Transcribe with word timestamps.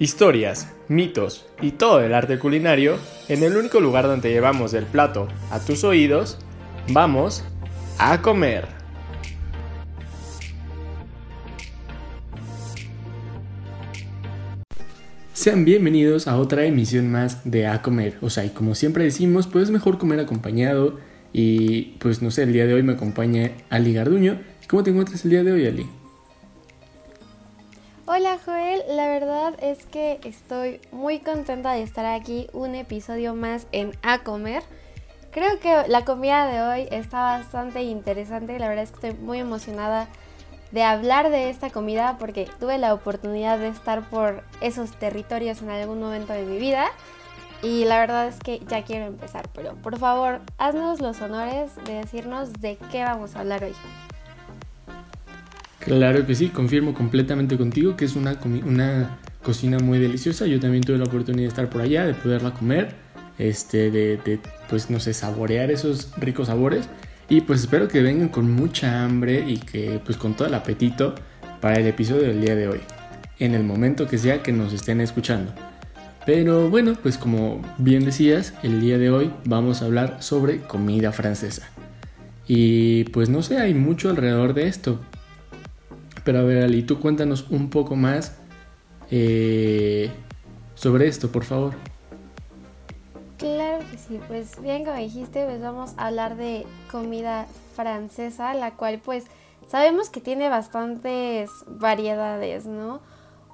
Historias, 0.00 0.72
mitos 0.86 1.44
y 1.60 1.72
todo 1.72 1.98
el 1.98 2.14
arte 2.14 2.38
culinario 2.38 2.98
en 3.28 3.42
el 3.42 3.56
único 3.56 3.80
lugar 3.80 4.06
donde 4.06 4.30
llevamos 4.30 4.72
el 4.74 4.84
plato 4.84 5.26
a 5.50 5.58
tus 5.58 5.82
oídos, 5.82 6.38
vamos 6.92 7.42
a 7.98 8.22
comer. 8.22 8.68
Sean 15.32 15.64
bienvenidos 15.64 16.28
a 16.28 16.36
otra 16.36 16.64
emisión 16.64 17.10
más 17.10 17.50
de 17.50 17.66
A 17.66 17.82
Comer. 17.82 18.18
O 18.20 18.30
sea, 18.30 18.44
y 18.44 18.50
como 18.50 18.76
siempre 18.76 19.02
decimos, 19.02 19.48
pues 19.48 19.64
es 19.64 19.70
mejor 19.72 19.98
comer 19.98 20.20
acompañado. 20.20 21.00
Y 21.32 21.96
pues 21.98 22.22
no 22.22 22.30
sé, 22.30 22.44
el 22.44 22.52
día 22.52 22.66
de 22.66 22.74
hoy 22.74 22.84
me 22.84 22.92
acompaña 22.92 23.50
Ali 23.68 23.94
Garduño. 23.94 24.38
¿Cómo 24.68 24.84
te 24.84 24.90
encuentras 24.90 25.24
el 25.24 25.32
día 25.32 25.42
de 25.42 25.50
hoy, 25.50 25.66
Ali? 25.66 25.86
Hola 28.18 28.36
Joel, 28.44 28.82
la 28.96 29.06
verdad 29.06 29.54
es 29.62 29.86
que 29.86 30.18
estoy 30.24 30.80
muy 30.90 31.20
contenta 31.20 31.74
de 31.74 31.84
estar 31.84 32.04
aquí 32.04 32.48
un 32.52 32.74
episodio 32.74 33.36
más 33.36 33.68
en 33.70 33.92
A 34.02 34.24
Comer. 34.24 34.64
Creo 35.30 35.60
que 35.60 35.86
la 35.86 36.04
comida 36.04 36.48
de 36.48 36.60
hoy 36.60 36.88
está 36.90 37.20
bastante 37.20 37.84
interesante, 37.84 38.58
la 38.58 38.66
verdad 38.66 38.82
es 38.82 38.90
que 38.90 39.06
estoy 39.06 39.24
muy 39.24 39.38
emocionada 39.38 40.08
de 40.72 40.82
hablar 40.82 41.30
de 41.30 41.48
esta 41.48 41.70
comida 41.70 42.16
porque 42.18 42.48
tuve 42.58 42.76
la 42.78 42.92
oportunidad 42.92 43.56
de 43.60 43.68
estar 43.68 44.10
por 44.10 44.42
esos 44.60 44.90
territorios 44.98 45.62
en 45.62 45.70
algún 45.70 46.00
momento 46.00 46.32
de 46.32 46.42
mi 46.42 46.58
vida 46.58 46.88
y 47.62 47.84
la 47.84 48.00
verdad 48.00 48.26
es 48.26 48.40
que 48.40 48.58
ya 48.66 48.82
quiero 48.82 49.06
empezar, 49.06 49.48
pero 49.54 49.76
por 49.76 49.96
favor 49.96 50.40
haznos 50.58 51.00
los 51.00 51.20
honores 51.20 51.70
de 51.84 51.94
decirnos 51.94 52.52
de 52.54 52.78
qué 52.90 53.04
vamos 53.04 53.36
a 53.36 53.40
hablar 53.40 53.62
hoy. 53.62 53.74
Claro 55.80 56.26
que 56.26 56.34
sí, 56.34 56.48
confirmo 56.48 56.92
completamente 56.92 57.56
contigo 57.56 57.96
que 57.96 58.04
es 58.04 58.16
una, 58.16 58.38
una 58.66 59.18
cocina 59.42 59.78
muy 59.78 59.98
deliciosa. 59.98 60.46
Yo 60.46 60.60
también 60.60 60.82
tuve 60.82 60.98
la 60.98 61.04
oportunidad 61.04 61.44
de 61.44 61.48
estar 61.48 61.70
por 61.70 61.80
allá, 61.80 62.04
de 62.04 62.14
poderla 62.14 62.52
comer, 62.52 62.94
este, 63.38 63.90
de, 63.90 64.40
pues 64.68 64.90
no 64.90 65.00
sé, 65.00 65.14
saborear 65.14 65.70
esos 65.70 66.12
ricos 66.18 66.48
sabores. 66.48 66.88
Y 67.28 67.42
pues 67.42 67.60
espero 67.60 67.88
que 67.88 68.02
vengan 68.02 68.28
con 68.28 68.50
mucha 68.50 69.04
hambre 69.04 69.44
y 69.46 69.58
que 69.58 70.00
pues 70.04 70.16
con 70.16 70.34
todo 70.34 70.48
el 70.48 70.54
apetito 70.54 71.14
para 71.60 71.78
el 71.78 71.86
episodio 71.86 72.22
del 72.22 72.40
día 72.40 72.54
de 72.54 72.68
hoy, 72.68 72.80
en 73.38 73.54
el 73.54 73.64
momento 73.64 74.06
que 74.06 74.18
sea 74.18 74.42
que 74.42 74.52
nos 74.52 74.72
estén 74.72 75.00
escuchando. 75.00 75.52
Pero 76.24 76.68
bueno, 76.68 76.94
pues 77.02 77.16
como 77.16 77.62
bien 77.78 78.04
decías, 78.04 78.54
el 78.62 78.80
día 78.80 78.98
de 78.98 79.10
hoy 79.10 79.30
vamos 79.44 79.80
a 79.80 79.86
hablar 79.86 80.22
sobre 80.22 80.60
comida 80.60 81.12
francesa. 81.12 81.68
Y 82.46 83.04
pues 83.04 83.28
no 83.28 83.42
sé, 83.42 83.58
hay 83.58 83.74
mucho 83.74 84.10
alrededor 84.10 84.54
de 84.54 84.68
esto. 84.68 85.00
Pero 86.28 86.40
a 86.40 86.42
ver, 86.42 86.62
Ali, 86.62 86.82
tú 86.82 87.00
cuéntanos 87.00 87.46
un 87.48 87.70
poco 87.70 87.96
más 87.96 88.36
eh, 89.10 90.10
sobre 90.74 91.08
esto, 91.08 91.32
por 91.32 91.42
favor. 91.42 91.72
Claro 93.38 93.82
que 93.90 93.96
sí, 93.96 94.20
pues 94.28 94.60
bien 94.60 94.84
como 94.84 94.98
dijiste, 94.98 95.46
pues 95.46 95.62
vamos 95.62 95.94
a 95.96 96.08
hablar 96.08 96.36
de 96.36 96.66
comida 96.90 97.46
francesa, 97.74 98.52
la 98.52 98.72
cual 98.72 99.00
pues 99.02 99.24
sabemos 99.68 100.10
que 100.10 100.20
tiene 100.20 100.50
bastantes 100.50 101.48
variedades, 101.66 102.66
¿no? 102.66 103.00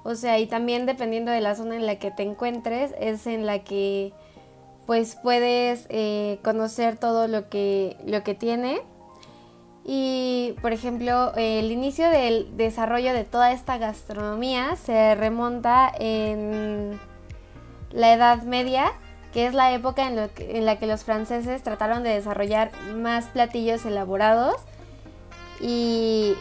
O 0.03 0.15
sea, 0.15 0.37
y 0.39 0.45
también 0.45 0.85
dependiendo 0.85 1.31
de 1.31 1.39
la 1.39 1.55
zona 1.55 1.77
en 1.77 1.85
la 1.85 1.97
que 1.97 2.11
te 2.11 2.23
encuentres, 2.23 2.93
es 2.99 3.25
en 3.25 3.45
la 3.45 3.59
que 3.59 4.11
pues 4.85 5.15
puedes 5.23 5.85
eh, 5.87 6.39
conocer 6.43 6.97
todo 6.97 7.29
lo 7.29 7.47
que, 7.47 7.95
lo 8.05 8.21
que 8.25 8.35
tiene. 8.35 8.81
Y, 9.87 10.55
por 10.63 10.73
ejemplo, 10.73 11.31
el 11.35 11.71
inicio 11.71 12.09
del 12.09 12.57
desarrollo 12.57 13.13
de 13.13 13.23
toda 13.23 13.51
esta 13.51 13.77
gastronomía 13.77 14.75
se 14.77 15.13
remonta 15.13 15.91
en 15.99 16.99
la 17.91 18.13
Edad 18.13 18.41
Media, 18.41 18.93
que 19.31 19.45
es 19.45 19.53
la 19.53 19.73
época 19.73 20.07
en, 20.07 20.65
la 20.65 20.79
que 20.79 20.87
los 20.87 21.03
franceses 21.03 21.61
trataron 21.61 22.01
de 22.01 22.09
desarrollar 22.09 22.71
más 22.95 23.25
platillos 23.25 23.85
elaborados. 23.85 24.55
Y, 25.61 26.33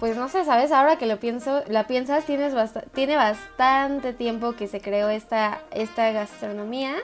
pues 0.00 0.16
no 0.16 0.28
sé, 0.28 0.44
¿sabes? 0.44 0.72
Ahora 0.72 0.96
que 0.96 1.06
lo 1.06 1.20
pienso, 1.20 1.62
la 1.68 1.86
piensas, 1.86 2.24
tienes 2.24 2.52
tiene 2.94 3.14
bastante 3.14 4.12
tiempo 4.12 4.54
que 4.54 4.66
se 4.66 4.80
creó 4.80 5.08
esta, 5.08 5.60
esta 5.70 6.10
gastronomía 6.10 6.96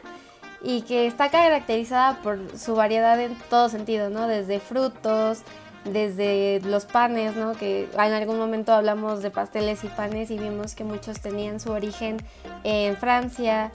y 0.60 0.82
que 0.82 1.06
está 1.06 1.30
caracterizada 1.30 2.20
por 2.20 2.58
su 2.58 2.74
variedad 2.74 3.20
en 3.20 3.36
todo 3.48 3.68
sentido, 3.68 4.10
¿no? 4.10 4.26
Desde 4.26 4.58
frutos, 4.58 5.44
desde 5.92 6.60
los 6.64 6.84
panes, 6.84 7.36
¿no? 7.36 7.52
Que 7.52 7.88
en 7.92 8.12
algún 8.12 8.38
momento 8.38 8.72
hablamos 8.72 9.22
de 9.22 9.30
pasteles 9.30 9.84
y 9.84 9.88
panes 9.88 10.30
y 10.30 10.38
vimos 10.38 10.74
que 10.74 10.84
muchos 10.84 11.20
tenían 11.20 11.60
su 11.60 11.70
origen 11.70 12.18
en 12.64 12.96
Francia 12.96 13.70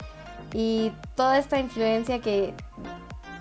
y 0.52 0.92
toda 1.16 1.38
esta 1.38 1.58
influencia 1.58 2.20
que 2.20 2.54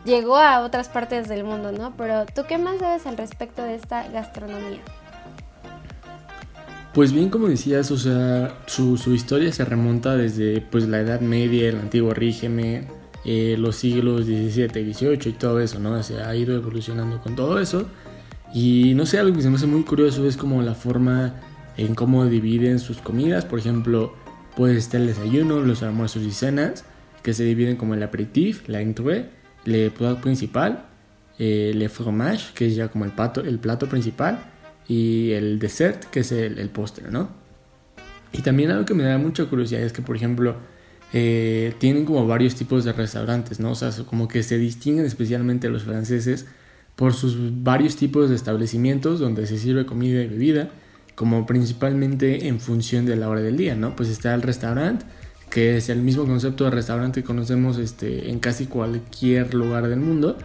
llegó 0.05 0.37
a 0.37 0.61
otras 0.61 0.89
partes 0.89 1.27
del 1.27 1.43
mundo, 1.43 1.71
¿no? 1.71 1.93
Pero 1.97 2.25
tú 2.25 2.43
qué 2.47 2.57
más 2.57 2.79
sabes 2.79 3.05
al 3.05 3.17
respecto 3.17 3.63
de 3.63 3.75
esta 3.75 4.07
gastronomía? 4.09 4.81
Pues 6.93 7.11
bien, 7.11 7.29
como 7.29 7.47
decías, 7.47 7.89
o 7.89 7.97
sea, 7.97 8.55
su, 8.67 8.95
historia 9.13 9.51
se 9.51 9.65
remonta 9.65 10.15
desde 10.15 10.61
pues 10.61 10.87
la 10.87 10.99
Edad 10.99 11.21
Media, 11.21 11.69
el 11.69 11.79
antiguo 11.79 12.13
régimen, 12.13 12.87
eh, 13.25 13.55
los 13.57 13.77
siglos 13.77 14.25
XVII, 14.25 14.93
XVIII 14.93 15.29
y 15.29 15.33
todo 15.33 15.59
eso, 15.59 15.79
¿no? 15.79 16.01
Se 16.03 16.21
ha 16.21 16.35
ido 16.35 16.55
evolucionando 16.55 17.19
con 17.19 17.35
todo 17.35 17.59
eso. 17.59 17.87
Y 18.53 18.93
no 18.93 19.05
sé, 19.05 19.17
algo 19.17 19.35
que 19.35 19.41
se 19.41 19.49
me 19.49 19.55
hace 19.55 19.65
muy 19.65 19.83
curioso 19.83 20.27
es 20.27 20.37
como 20.37 20.61
la 20.61 20.75
forma 20.75 21.33
en 21.75 21.95
cómo 21.95 22.25
dividen 22.27 22.79
sus 22.79 22.99
comidas. 22.99 23.45
Por 23.45 23.59
ejemplo, 23.59 24.13
puede 24.55 24.77
estar 24.77 25.01
el 25.01 25.07
desayuno, 25.07 25.59
los 25.61 25.81
almuerzos 25.81 26.23
y 26.23 26.31
cenas, 26.31 26.85
que 27.23 27.33
se 27.33 27.43
dividen 27.43 27.77
como 27.77 27.95
el 27.95 28.03
aperitif, 28.03 28.67
la 28.67 28.81
entrée, 28.81 29.29
le 29.65 29.89
plat 29.89 30.19
principal, 30.19 30.85
eh, 31.39 31.71
le 31.73 31.89
fromage, 31.89 32.53
que 32.53 32.67
es 32.67 32.75
ya 32.75 32.89
como 32.89 33.05
el, 33.05 33.11
pato, 33.11 33.41
el 33.41 33.57
plato 33.57 33.87
principal, 33.89 34.39
y 34.87 35.31
el 35.31 35.57
dessert, 35.57 36.05
que 36.05 36.19
es 36.19 36.31
el, 36.31 36.69
postre, 36.69 37.09
¿no? 37.09 37.29
Y 38.33 38.41
también 38.41 38.71
algo 38.71 38.85
que 38.85 38.93
me 38.93 39.03
da 39.03 39.17
mucha 39.17 39.45
curiosidad 39.45 39.81
es 39.81 39.93
que, 39.93 40.01
por 40.01 40.15
ejemplo, 40.15 40.57
eh, 41.13 41.73
tienen 41.79 42.05
como 42.05 42.27
varios 42.27 42.55
tipos 42.55 42.83
de 42.83 42.91
restaurantes, 42.91 43.59
¿no? 43.59 43.71
O 43.71 43.75
sea, 43.75 43.91
como 44.05 44.27
que 44.27 44.43
se 44.43 44.57
distinguen 44.57 45.05
especialmente 45.05 45.69
los 45.69 45.83
franceses 45.83 46.45
por 46.95 47.13
sus 47.13 47.37
varios 47.63 47.95
tipos 47.95 48.29
de 48.29 48.35
establecimientos 48.35 49.19
donde 49.19 49.47
se 49.47 49.57
sirve 49.57 49.85
comida 49.85 50.21
y 50.21 50.27
bebida, 50.27 50.69
como 51.15 51.45
principalmente 51.45 52.47
en 52.47 52.59
función 52.59 53.05
de 53.05 53.15
la 53.15 53.29
hora 53.29 53.41
del 53.41 53.57
día, 53.57 53.75
¿no? 53.75 53.95
Pues 53.95 54.09
está 54.09 54.33
el 54.33 54.41
restaurante, 54.41 55.05
que 55.49 55.77
es 55.77 55.89
el 55.89 56.01
mismo 56.01 56.25
concepto 56.25 56.63
de 56.63 56.71
restaurante 56.71 57.21
que 57.21 57.27
conocemos 57.27 57.77
este, 57.77 58.29
en 58.29 58.39
casi 58.39 58.65
cualquier 58.65 59.53
lugar 59.53 59.87
del 59.87 59.99
mundo, 59.99 60.37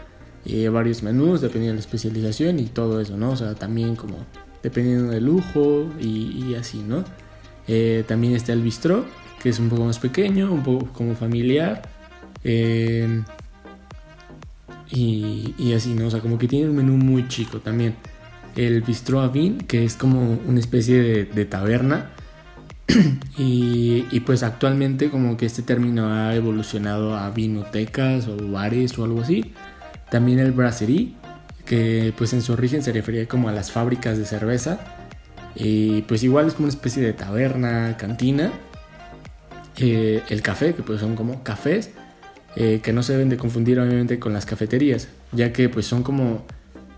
y 0.45 0.67
varios 0.69 1.03
menús 1.03 1.41
dependiendo 1.41 1.73
de 1.73 1.75
la 1.75 1.81
especialización 1.81 2.59
y 2.59 2.67
todo 2.67 3.01
eso, 3.01 3.17
¿no? 3.17 3.33
O 3.33 3.37
sea, 3.37 3.55
también 3.55 3.97
como 3.97 4.17
dependiendo 4.63 5.11
del 5.11 5.25
lujo 5.25 5.87
y, 6.01 6.55
así, 6.55 6.79
¿no? 6.79 7.05
Eh, 7.67 8.05
también 8.07 8.35
está 8.35 8.53
el 8.53 8.63
bistró, 8.63 9.05
que 9.43 9.51
es 9.51 9.59
un 9.59 9.69
poco 9.69 9.85
más 9.85 9.99
pequeño, 9.99 10.51
un 10.51 10.63
poco 10.63 10.89
como 10.93 11.15
familiar. 11.15 11.83
Eh, 12.45 13.23
y, 14.91 15.73
así, 15.75 15.95
¿no? 15.95 16.07
O 16.07 16.11
sea, 16.11 16.21
como 16.21 16.39
que 16.39 16.49
tiene 16.49 16.69
un 16.69 16.77
menú 16.77 16.97
muy 16.97 17.29
chico 17.29 17.61
también. 17.61 17.95
El 18.57 18.83
Bistro 18.83 19.21
Avin, 19.21 19.59
que 19.59 19.85
es 19.85 19.95
como 19.95 20.39
una 20.47 20.61
especie 20.61 21.27
de, 21.27 21.45
taberna. 21.45 22.11
y, 23.39 24.21
pues 24.21 24.43
actualmente 24.43 25.11
como 25.11 25.37
que 25.37 25.47
este 25.47 25.63
término 25.63 26.13
ha 26.13 26.35
evolucionado 26.35 27.17
a 27.17 27.31
vinotecas 27.31 28.29
o 28.29 28.37
bares 28.51 28.99
o 28.99 29.05
algo 29.05 29.21
así. 29.21 29.53
También 30.11 30.39
el 30.39 30.53
Brasserie, 30.53 31.13
que 31.67 32.15
pues 32.17 32.33
en 32.33 32.41
su 32.41 32.55
origen 32.55 32.83
se 32.83 32.93
refería 32.93 33.29
como 33.29 33.49
a 33.49 33.53
las 33.53 33.71
fábricas 33.71 34.17
de 34.17 34.25
cerveza. 34.25 34.81
Y 35.55 36.03
pues 36.03 36.23
igual 36.23 36.47
es 36.47 36.55
como 36.55 36.67
una 36.67 36.73
especie 36.73 37.03
de 37.03 37.13
taberna, 37.13 37.97
cantina. 37.99 38.53
Eh, 39.77 40.23
el 40.29 40.43
café, 40.43 40.75
que 40.75 40.83
pues 40.83 41.01
son 41.01 41.15
como 41.15 41.43
cafés 41.43 41.91
eh, 42.61 42.81
que 42.83 42.93
no 42.93 43.05
se 43.05 43.13
deben 43.13 43.29
de 43.29 43.37
confundir 43.37 43.79
obviamente 43.79 44.19
con 44.19 44.33
las 44.33 44.45
cafeterías, 44.45 45.07
ya 45.31 45.53
que 45.53 45.69
pues 45.69 45.87
son 45.87 46.03
como 46.03 46.45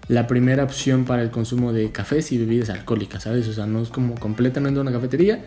la 0.09 0.27
primera 0.27 0.65
opción 0.65 1.05
para 1.05 1.21
el 1.21 1.31
consumo 1.31 1.75
de 1.75 1.93
cafés 1.93 2.33
y 2.33 2.39
bebidas 2.39 2.71
alcohólicas, 2.71 3.25
¿sabes? 3.25 3.47
O 3.47 3.53
sea, 3.53 3.67
no 3.67 3.83
es 3.83 3.91
como 3.91 4.15
completamente 4.15 4.81
una 4.81 4.91
cafetería, 4.91 5.45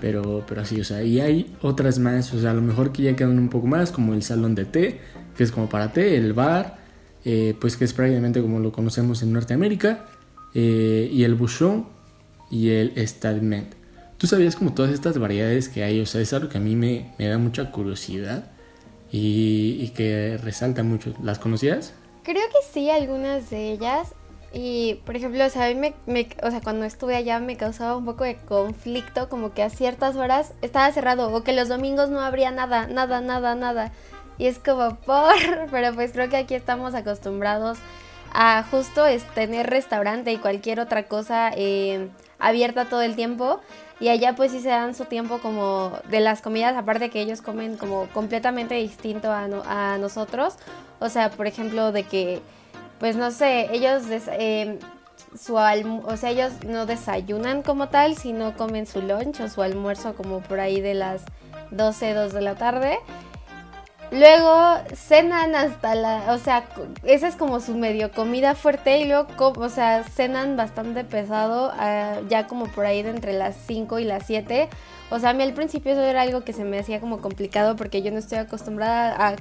pero, 0.00 0.46
pero 0.48 0.62
así, 0.62 0.80
o 0.80 0.84
sea, 0.84 1.02
y 1.02 1.20
hay 1.20 1.54
otras 1.60 1.98
más, 1.98 2.32
o 2.32 2.40
sea, 2.40 2.52
a 2.52 2.54
lo 2.54 2.62
mejor 2.62 2.90
que 2.90 3.02
ya 3.02 3.14
quedan 3.14 3.38
un 3.38 3.50
poco 3.50 3.66
más, 3.66 3.92
como 3.92 4.14
el 4.14 4.22
salón 4.22 4.54
de 4.54 4.64
té, 4.64 4.98
que 5.36 5.44
es 5.44 5.52
como 5.52 5.68
para 5.68 5.92
té, 5.92 6.16
el 6.16 6.32
bar, 6.32 6.78
eh, 7.26 7.54
pues 7.60 7.76
que 7.76 7.84
es 7.84 7.92
prácticamente 7.92 8.40
como 8.40 8.60
lo 8.60 8.72
conocemos 8.72 9.22
en 9.22 9.34
Norteamérica, 9.34 10.06
eh, 10.54 11.10
y 11.12 11.22
el 11.24 11.34
bouchon 11.34 11.86
y 12.50 12.70
el 12.70 12.94
estadment. 12.96 13.74
¿Tú 14.16 14.26
sabías 14.26 14.56
como 14.56 14.72
todas 14.72 14.90
estas 14.90 15.18
variedades 15.18 15.68
que 15.68 15.84
hay? 15.84 16.00
O 16.00 16.06
sea, 16.06 16.22
es 16.22 16.32
algo 16.32 16.48
que 16.48 16.56
a 16.56 16.62
mí 16.62 16.76
me, 16.76 17.12
me 17.18 17.28
da 17.28 17.36
mucha 17.36 17.70
curiosidad 17.70 18.52
y, 19.10 19.88
que 19.90 20.38
resalta 20.42 20.82
mucho. 20.82 21.14
¿Las 21.22 21.38
conocías? 21.38 21.94
Creo 22.22 22.46
que 22.48 22.58
sí, 22.72 22.90
algunas 22.90 23.50
de 23.50 23.72
ellas. 23.72 24.14
Y, 24.52 25.00
por 25.06 25.16
ejemplo, 25.16 25.44
o 25.44 25.48
sea, 25.48 25.66
a 25.66 25.74
mí 25.74 25.92
me, 26.06 26.28
o 26.42 26.50
sea, 26.50 26.60
cuando 26.60 26.84
estuve 26.84 27.14
allá 27.14 27.38
me 27.38 27.56
causaba 27.56 27.96
un 27.96 28.04
poco 28.04 28.24
de 28.24 28.36
conflicto, 28.36 29.28
como 29.28 29.52
que 29.52 29.62
a 29.62 29.70
ciertas 29.70 30.16
horas 30.16 30.54
estaba 30.60 30.90
cerrado, 30.92 31.32
o 31.32 31.44
que 31.44 31.52
los 31.52 31.68
domingos 31.68 32.10
no 32.10 32.20
habría 32.20 32.50
nada, 32.50 32.86
nada, 32.88 33.20
nada, 33.20 33.54
nada. 33.54 33.92
Y 34.38 34.46
es 34.46 34.58
como, 34.58 34.96
por, 34.96 35.34
pero 35.70 35.94
pues 35.94 36.12
creo 36.12 36.28
que 36.28 36.36
aquí 36.36 36.54
estamos 36.54 36.94
acostumbrados 36.94 37.78
a 38.32 38.64
justo 38.70 39.06
es 39.06 39.24
tener 39.34 39.68
restaurante 39.68 40.32
y 40.32 40.38
cualquier 40.38 40.80
otra 40.80 41.04
cosa 41.08 41.50
eh, 41.56 42.08
abierta 42.40 42.86
todo 42.86 43.02
el 43.02 43.16
tiempo. 43.16 43.60
Y 44.00 44.08
allá 44.08 44.34
pues 44.34 44.50
sí 44.50 44.60
se 44.60 44.70
dan 44.70 44.94
su 44.94 45.04
tiempo 45.04 45.38
como 45.40 45.92
de 46.08 46.20
las 46.20 46.40
comidas, 46.40 46.74
aparte 46.74 47.10
que 47.10 47.20
ellos 47.20 47.42
comen 47.42 47.76
como 47.76 48.06
completamente 48.14 48.74
distinto 48.74 49.30
a, 49.30 49.44
a 49.44 49.98
nosotros. 49.98 50.56
O 51.00 51.10
sea, 51.10 51.30
por 51.30 51.46
ejemplo, 51.46 51.92
de 51.92 52.04
que 52.04 52.40
pues 53.00 53.16
no 53.16 53.30
sé, 53.30 53.74
ellos, 53.74 54.02
eh, 54.10 54.78
su 55.36 55.54
o 55.54 56.16
sea, 56.18 56.30
ellos 56.30 56.52
no 56.66 56.84
desayunan 56.84 57.62
como 57.62 57.88
tal, 57.88 58.14
sino 58.14 58.54
comen 58.54 58.86
su 58.86 59.00
lunch 59.00 59.40
o 59.40 59.48
su 59.48 59.62
almuerzo 59.62 60.14
como 60.14 60.40
por 60.40 60.60
ahí 60.60 60.82
de 60.82 60.92
las 60.92 61.22
12, 61.70 62.12
2 62.12 62.32
de 62.34 62.40
la 62.42 62.56
tarde. 62.56 62.98
Luego 64.12 64.78
cenan 64.92 65.54
hasta 65.54 65.94
la, 65.94 66.32
o 66.32 66.38
sea, 66.38 66.64
esa 67.04 67.28
es 67.28 67.36
como 67.36 67.60
su 67.60 67.76
medio 67.76 68.10
comida 68.10 68.56
fuerte 68.56 68.98
y 68.98 69.04
luego, 69.04 69.28
o 69.56 69.68
sea, 69.68 70.02
cenan 70.02 70.56
bastante 70.56 71.04
pesado, 71.04 71.70
ah, 71.78 72.18
ya 72.28 72.48
como 72.48 72.66
por 72.66 72.86
ahí 72.86 73.04
de 73.04 73.10
entre 73.10 73.34
las 73.34 73.56
5 73.66 74.00
y 74.00 74.04
las 74.04 74.26
7. 74.26 74.68
O 75.10 75.20
sea, 75.20 75.30
a 75.30 75.32
mí 75.32 75.44
al 75.44 75.54
principio 75.54 75.92
eso 75.92 76.02
era 76.02 76.22
algo 76.22 76.42
que 76.42 76.52
se 76.52 76.64
me 76.64 76.80
hacía 76.80 76.98
como 77.00 77.20
complicado 77.20 77.76
porque 77.76 78.02
yo 78.02 78.10
no 78.10 78.18
estoy 78.18 78.38
acostumbrada 78.38 79.28
a 79.28 79.36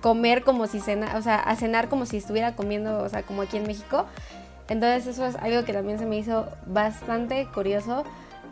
comer 0.00 0.42
como 0.42 0.66
si 0.68 0.80
cena, 0.80 1.16
o 1.16 1.22
sea, 1.22 1.36
a 1.36 1.54
cenar 1.56 1.88
como 1.90 2.06
si 2.06 2.16
estuviera 2.16 2.56
comiendo, 2.56 3.02
o 3.02 3.08
sea, 3.10 3.22
como 3.24 3.42
aquí 3.42 3.58
en 3.58 3.66
México. 3.66 4.06
Entonces 4.68 5.06
eso 5.06 5.26
es 5.26 5.36
algo 5.36 5.64
que 5.66 5.74
también 5.74 5.98
se 5.98 6.06
me 6.06 6.16
hizo 6.16 6.48
bastante 6.66 7.46
curioso. 7.52 8.04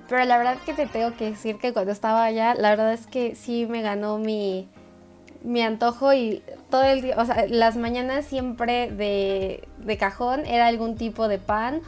Pero 0.08 0.24
la 0.26 0.36
verdad 0.36 0.58
que 0.66 0.74
te 0.74 0.86
tengo 0.86 1.16
que 1.16 1.30
decir 1.30 1.56
que 1.56 1.72
cuando 1.72 1.92
estaba 1.92 2.24
allá, 2.24 2.54
la 2.54 2.70
verdad 2.70 2.92
es 2.92 3.06
que 3.06 3.34
sí 3.34 3.66
me 3.66 3.80
ganó 3.80 4.18
mi, 4.18 4.68
mi 5.44 5.62
antojo 5.62 6.12
y 6.12 6.42
todo 6.70 6.84
el 6.84 7.02
día, 7.02 7.16
o 7.18 7.24
sea, 7.24 7.46
las 7.48 7.76
mañanas 7.76 8.24
siempre 8.24 8.90
de, 8.90 9.66
de 9.78 9.96
cajón 9.96 10.46
era 10.46 10.66
algún 10.66 10.96
tipo 10.96 11.28
de 11.28 11.38
pan 11.38 11.80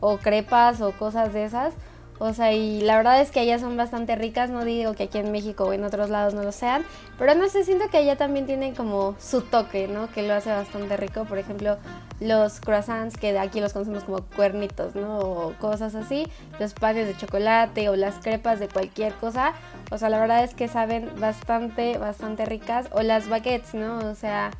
o 0.00 0.18
crepas 0.18 0.80
o 0.80 0.92
cosas 0.92 1.32
de 1.32 1.44
esas. 1.44 1.74
O 2.24 2.32
sea, 2.34 2.52
y 2.52 2.82
la 2.82 2.98
verdad 2.98 3.20
es 3.20 3.32
que 3.32 3.40
allá 3.40 3.58
son 3.58 3.76
bastante 3.76 4.14
ricas, 4.14 4.48
no 4.48 4.64
digo 4.64 4.94
que 4.94 5.02
aquí 5.02 5.18
en 5.18 5.32
México 5.32 5.64
o 5.64 5.72
en 5.72 5.82
otros 5.82 6.08
lados 6.08 6.34
no 6.34 6.44
lo 6.44 6.52
sean, 6.52 6.84
pero 7.18 7.34
no 7.34 7.48
sé, 7.48 7.64
siento 7.64 7.88
que 7.90 7.96
allá 7.96 8.14
también 8.14 8.46
tienen 8.46 8.76
como 8.76 9.16
su 9.18 9.40
toque, 9.40 9.88
¿no? 9.88 10.08
Que 10.08 10.22
lo 10.22 10.32
hace 10.32 10.52
bastante 10.52 10.96
rico, 10.96 11.24
por 11.24 11.38
ejemplo, 11.38 11.78
los 12.20 12.60
croissants 12.60 13.16
que 13.16 13.36
aquí 13.36 13.60
los 13.60 13.72
conocemos 13.72 14.04
como 14.04 14.22
cuernitos, 14.22 14.94
¿no? 14.94 15.18
O 15.18 15.54
cosas 15.58 15.96
así, 15.96 16.28
los 16.60 16.74
panes 16.74 17.08
de 17.08 17.16
chocolate 17.16 17.88
o 17.88 17.96
las 17.96 18.14
crepas 18.20 18.60
de 18.60 18.68
cualquier 18.68 19.14
cosa, 19.14 19.54
o 19.90 19.98
sea, 19.98 20.08
la 20.08 20.20
verdad 20.20 20.44
es 20.44 20.54
que 20.54 20.68
saben 20.68 21.10
bastante, 21.18 21.98
bastante 21.98 22.46
ricas, 22.46 22.86
o 22.92 23.02
las 23.02 23.28
baguettes, 23.28 23.74
¿no? 23.74 23.98
O 23.98 24.14
sea, 24.14 24.52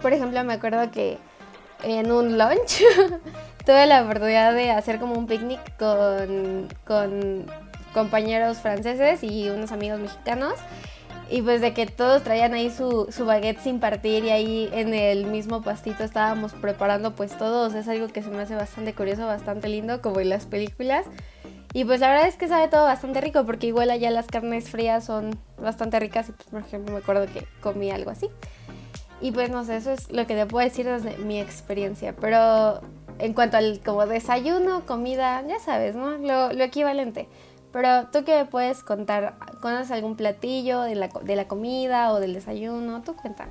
por 0.00 0.14
ejemplo, 0.14 0.42
me 0.44 0.54
acuerdo 0.54 0.90
que 0.90 1.18
en 1.82 2.10
un 2.10 2.38
lunch 2.38 2.82
tuve 3.64 3.86
la 3.86 4.02
oportunidad 4.02 4.54
de 4.54 4.70
hacer 4.70 4.98
como 4.98 5.14
un 5.14 5.26
picnic 5.26 5.60
con, 5.78 6.68
con 6.84 7.46
compañeros 7.92 8.58
franceses 8.58 9.22
y 9.22 9.48
unos 9.48 9.72
amigos 9.72 10.00
mexicanos. 10.00 10.54
Y 11.30 11.40
pues 11.40 11.62
de 11.62 11.72
que 11.72 11.86
todos 11.86 12.22
traían 12.22 12.52
ahí 12.52 12.70
su, 12.70 13.08
su, 13.10 13.24
baguette 13.24 13.58
sin 13.58 13.80
partir 13.80 14.24
y 14.24 14.30
ahí 14.30 14.68
en 14.72 14.92
el 14.92 15.24
mismo 15.24 15.62
pastito 15.62 16.04
estábamos 16.04 16.52
preparando 16.52 17.14
pues 17.14 17.36
todos. 17.38 17.74
Es 17.74 17.88
algo 17.88 18.08
que 18.08 18.22
se 18.22 18.28
me 18.28 18.42
hace 18.42 18.54
bastante 18.54 18.92
curioso, 18.92 19.26
bastante 19.26 19.68
lindo, 19.68 20.02
como 20.02 20.20
en 20.20 20.28
las 20.28 20.44
películas. 20.44 21.06
Y 21.72 21.84
pues 21.86 22.00
la 22.00 22.08
verdad 22.08 22.28
es 22.28 22.36
que 22.36 22.46
sabe 22.46 22.68
todo 22.68 22.84
bastante 22.84 23.20
rico 23.20 23.44
porque 23.46 23.66
igual 23.66 23.90
allá 23.90 24.10
las 24.10 24.26
carnes 24.26 24.68
frías 24.68 25.04
son 25.04 25.36
bastante 25.60 25.98
ricas 25.98 26.28
y 26.28 26.32
pues 26.32 26.48
por 26.48 26.60
ejemplo 26.60 26.92
me 26.92 27.00
acuerdo 27.00 27.26
que 27.26 27.48
comí 27.60 27.90
algo 27.90 28.10
así. 28.10 28.28
Y 29.20 29.32
pues 29.32 29.48
no 29.48 29.64
sé, 29.64 29.76
eso 29.76 29.92
es 29.92 30.12
lo 30.12 30.26
que 30.26 30.34
te 30.34 30.44
puedo 30.44 30.64
decir 30.64 30.86
desde 30.86 31.16
mi 31.16 31.40
experiencia. 31.40 32.14
Pero 32.20 32.80
en 33.24 33.32
cuanto 33.32 33.56
al 33.56 33.80
como 33.82 34.06
desayuno, 34.06 34.84
comida, 34.84 35.42
ya 35.48 35.58
sabes, 35.58 35.96
¿no? 35.96 36.18
Lo, 36.18 36.50
equivalente. 36.62 37.26
Pero 37.72 38.06
tú 38.12 38.22
qué 38.22 38.36
me 38.36 38.44
puedes 38.44 38.82
contar, 38.82 39.36
¿conoces 39.62 39.90
algún 39.92 40.14
platillo 40.14 40.82
de 40.82 40.94
la, 40.94 41.08
de 41.08 41.34
la 41.34 41.48
comida 41.48 42.12
o 42.12 42.20
del 42.20 42.34
desayuno? 42.34 43.02
Tú 43.02 43.16
cuéntame. 43.16 43.50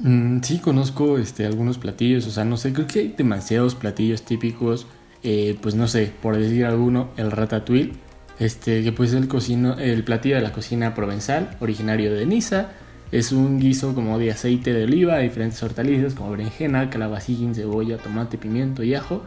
Mm, 0.00 0.40
sí, 0.40 0.58
conozco 0.60 1.18
este, 1.18 1.44
algunos 1.44 1.76
platillos, 1.76 2.26
o 2.26 2.30
sea, 2.30 2.46
no 2.46 2.56
sé, 2.56 2.72
creo 2.72 2.86
que 2.86 3.00
hay 3.00 3.08
demasiados 3.08 3.74
platillos 3.74 4.22
típicos, 4.22 4.86
eh, 5.22 5.58
pues 5.60 5.74
no 5.74 5.88
sé, 5.88 6.10
por 6.22 6.38
decir 6.38 6.64
alguno, 6.64 7.10
el 7.18 7.30
ratatouille, 7.30 7.92
este, 8.38 8.82
que 8.82 8.92
pues 8.92 9.10
es 9.10 9.16
el, 9.16 9.28
cocino, 9.28 9.78
el 9.78 10.04
platillo 10.04 10.36
de 10.36 10.42
la 10.42 10.52
cocina 10.52 10.94
provenzal, 10.94 11.56
originario 11.60 12.14
de 12.14 12.24
Niza, 12.24 12.70
es 13.12 13.32
un 13.32 13.60
guiso 13.60 13.94
como 13.94 14.18
de 14.18 14.30
aceite 14.30 14.72
de 14.72 14.84
oliva, 14.84 15.18
diferentes 15.18 15.62
hortalizas 15.62 16.14
como 16.14 16.30
berenjena, 16.30 16.90
calabacín, 16.90 17.54
cebolla, 17.54 17.98
tomate, 17.98 18.38
pimiento 18.38 18.82
y 18.82 18.94
ajo, 18.94 19.24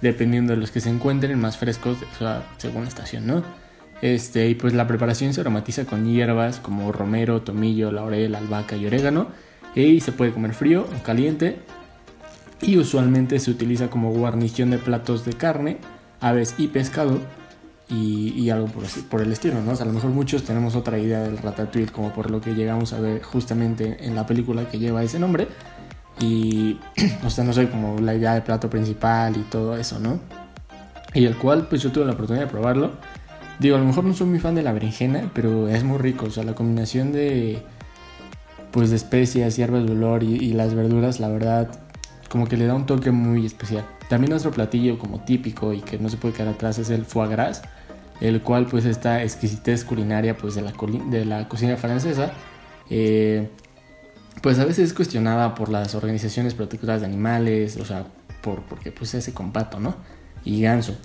dependiendo 0.00 0.52
de 0.52 0.58
los 0.58 0.70
que 0.70 0.80
se 0.80 0.90
encuentren 0.90 1.40
más 1.40 1.56
frescos, 1.56 1.98
o 2.02 2.18
sea, 2.18 2.46
según 2.58 2.82
la 2.82 2.88
estación, 2.88 3.26
¿no? 3.26 3.42
Este, 4.02 4.48
y 4.48 4.54
pues 4.56 4.74
la 4.74 4.86
preparación 4.86 5.32
se 5.32 5.40
aromatiza 5.40 5.84
con 5.84 6.04
hierbas 6.04 6.58
como 6.58 6.90
romero, 6.92 7.42
tomillo, 7.42 7.92
laurel, 7.92 8.34
albahaca 8.34 8.76
y 8.76 8.86
orégano, 8.86 9.28
y 9.74 10.00
se 10.00 10.12
puede 10.12 10.32
comer 10.32 10.54
frío 10.54 10.86
o 10.98 11.02
caliente, 11.02 11.56
y 12.60 12.78
usualmente 12.78 13.38
se 13.38 13.50
utiliza 13.50 13.88
como 13.88 14.12
guarnición 14.12 14.70
de 14.70 14.78
platos 14.78 15.24
de 15.24 15.32
carne, 15.32 15.78
aves 16.20 16.54
y 16.58 16.68
pescado, 16.68 17.20
y, 17.92 18.48
algo 18.50 18.66
por, 18.68 18.84
por 19.10 19.20
el 19.20 19.32
estilo, 19.32 19.60
¿no? 19.60 19.72
O 19.72 19.76
sea, 19.76 19.84
a 19.84 19.86
lo 19.86 19.92
mejor 19.92 20.10
muchos 20.10 20.44
tenemos 20.44 20.74
otra 20.74 20.98
idea 20.98 21.20
del 21.20 21.36
ratatouille 21.36 21.92
como 21.92 22.12
por 22.12 22.30
lo 22.30 22.40
que 22.40 22.54
llegamos 22.54 22.92
a 22.92 23.00
ver 23.00 23.22
justamente 23.22 24.06
en 24.06 24.14
la 24.14 24.26
película 24.26 24.68
que 24.68 24.78
lleva 24.78 25.02
ese 25.02 25.18
nombre 25.18 25.48
y, 26.18 26.78
o 27.26 27.30
sea, 27.30 27.44
no 27.44 27.52
sé, 27.52 27.68
como 27.68 28.00
la 28.00 28.14
idea 28.14 28.32
del 28.32 28.42
plato 28.42 28.70
principal 28.70 29.36
y 29.36 29.40
todo 29.42 29.76
eso, 29.76 29.98
¿no? 29.98 30.20
Y 31.14 31.26
el 31.26 31.36
cual, 31.36 31.66
pues 31.68 31.82
yo 31.82 31.92
tuve 31.92 32.06
la 32.06 32.12
oportunidad 32.12 32.46
de 32.46 32.50
probarlo. 32.50 32.92
Digo, 33.58 33.76
a 33.76 33.78
lo 33.78 33.84
mejor 33.84 34.04
no 34.04 34.14
soy 34.14 34.26
muy 34.26 34.38
fan 34.38 34.54
de 34.54 34.62
la 34.62 34.72
berenjena, 34.72 35.30
pero 35.34 35.68
es 35.68 35.84
muy 35.84 35.98
rico, 35.98 36.26
o 36.26 36.30
sea, 36.30 36.42
la 36.42 36.54
combinación 36.54 37.12
de, 37.12 37.62
pues, 38.70 38.88
de 38.88 38.96
especias, 38.96 39.56
hierbas 39.56 39.84
de 39.84 39.92
olor 39.92 40.22
y, 40.22 40.36
y 40.36 40.54
las 40.54 40.74
verduras, 40.74 41.20
la 41.20 41.28
verdad, 41.28 41.68
como 42.30 42.48
que 42.48 42.56
le 42.56 42.64
da 42.66 42.74
un 42.74 42.86
toque 42.86 43.10
muy 43.10 43.44
especial. 43.44 43.84
También 44.08 44.30
nuestro 44.30 44.50
platillo 44.50 44.98
como 44.98 45.20
típico 45.20 45.74
y 45.74 45.80
que 45.80 45.98
no 45.98 46.08
se 46.08 46.16
puede 46.16 46.34
quedar 46.34 46.54
atrás 46.54 46.78
es 46.78 46.88
el 46.88 47.04
foie 47.04 47.28
gras, 47.28 47.62
el 48.22 48.40
cual 48.40 48.66
pues 48.66 48.84
esta 48.84 49.22
exquisitez 49.22 49.84
culinaria 49.84 50.36
pues 50.36 50.54
de 50.54 51.24
la, 51.24 51.48
cocina 51.48 51.76
francesa 51.76 52.32
eh, 52.88 53.48
pues 54.40 54.58
a 54.60 54.64
veces 54.64 54.90
es 54.90 54.94
cuestionada 54.94 55.54
por 55.54 55.68
las 55.68 55.94
organizaciones 55.94 56.54
protectoras 56.54 57.00
de 57.00 57.06
animales, 57.06 57.76
o 57.76 57.84
sea, 57.84 58.06
por, 58.40 58.62
porque 58.62 58.90
pues 58.90 59.14
ese 59.14 59.34
compato, 59.34 59.78
¿no? 59.78 59.96
Y 60.44 60.62
ganso. 60.62 60.96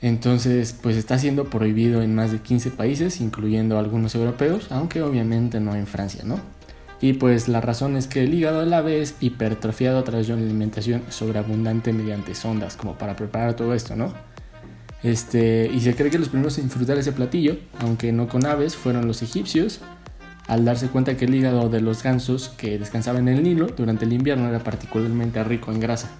Entonces, 0.00 0.74
pues 0.80 0.96
está 0.96 1.18
siendo 1.18 1.50
prohibido 1.50 2.02
en 2.02 2.14
más 2.14 2.32
de 2.32 2.38
15 2.38 2.70
países, 2.70 3.20
incluyendo 3.20 3.78
algunos 3.78 4.14
europeos, 4.14 4.68
aunque 4.70 5.02
obviamente 5.02 5.60
no 5.60 5.74
en 5.74 5.86
Francia, 5.86 6.22
¿no? 6.24 6.40
Y 7.02 7.14
pues 7.14 7.48
la 7.48 7.60
razón 7.60 7.96
es 7.96 8.06
que 8.06 8.22
el 8.24 8.32
hígado 8.32 8.60
del 8.60 8.72
ave 8.72 9.02
es 9.02 9.14
hipertrofiado 9.20 9.98
a 9.98 10.04
través 10.04 10.26
de 10.26 10.34
una 10.34 10.42
alimentación 10.42 11.02
sobreabundante 11.08 11.92
mediante 11.92 12.34
sondas, 12.34 12.76
como 12.76 12.96
para 12.96 13.16
preparar 13.16 13.54
todo 13.54 13.74
esto, 13.74 13.96
¿no? 13.96 14.14
Este, 15.02 15.70
y 15.72 15.80
se 15.80 15.94
cree 15.94 16.10
que 16.10 16.18
los 16.18 16.28
primeros 16.28 16.58
en 16.58 16.64
disfrutar 16.64 16.98
ese 16.98 17.12
platillo, 17.12 17.56
aunque 17.80 18.12
no 18.12 18.28
con 18.28 18.44
aves, 18.46 18.76
fueron 18.76 19.06
los 19.06 19.22
egipcios, 19.22 19.80
al 20.46 20.64
darse 20.64 20.88
cuenta 20.88 21.16
que 21.16 21.24
el 21.24 21.34
hígado 21.34 21.68
de 21.68 21.80
los 21.80 22.02
gansos 22.02 22.48
que 22.50 22.78
descansaban 22.78 23.28
en 23.28 23.36
el 23.36 23.44
Nilo 23.44 23.68
durante 23.68 24.04
el 24.04 24.12
invierno 24.12 24.48
era 24.48 24.58
particularmente 24.58 25.42
rico 25.44 25.70
en 25.72 25.80
grasa. 25.80 26.10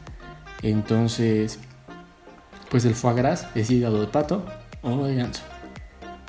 Entonces, 0.62 1.58
pues 2.70 2.84
el 2.84 2.94
foie 2.94 3.16
gras 3.16 3.48
es 3.54 3.70
hígado 3.70 4.00
de 4.00 4.06
pato 4.06 4.44
o 4.82 5.04
de 5.04 5.16
ganso. 5.16 5.42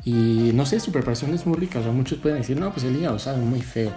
Y 0.03 0.51
no 0.55 0.65
sé, 0.65 0.79
su 0.79 0.91
preparación 0.91 1.33
es 1.33 1.45
muy 1.45 1.57
rica. 1.57 1.79
O 1.79 1.83
sea, 1.83 1.91
muchos 1.91 2.17
pueden 2.17 2.39
decir, 2.39 2.59
no, 2.59 2.71
pues 2.71 2.85
el 2.85 2.95
hígado 2.95 3.19
sabe 3.19 3.37
muy 3.37 3.61
feo. 3.61 3.91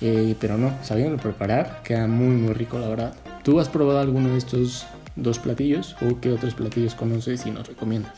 Eh, 0.00 0.36
pero 0.38 0.56
no, 0.56 0.72
sabiendo 0.82 1.16
preparar, 1.16 1.82
queda 1.82 2.06
muy, 2.06 2.36
muy 2.36 2.54
rico, 2.54 2.78
la 2.78 2.88
verdad. 2.88 3.14
¿Tú 3.42 3.58
has 3.58 3.68
probado 3.68 3.98
alguno 3.98 4.28
de 4.28 4.38
estos 4.38 4.86
dos 5.16 5.38
platillos 5.38 5.96
o 6.02 6.20
qué 6.20 6.32
otros 6.32 6.54
platillos 6.54 6.94
conoces 6.94 7.46
y 7.46 7.50
nos 7.50 7.66
recomiendas? 7.66 8.12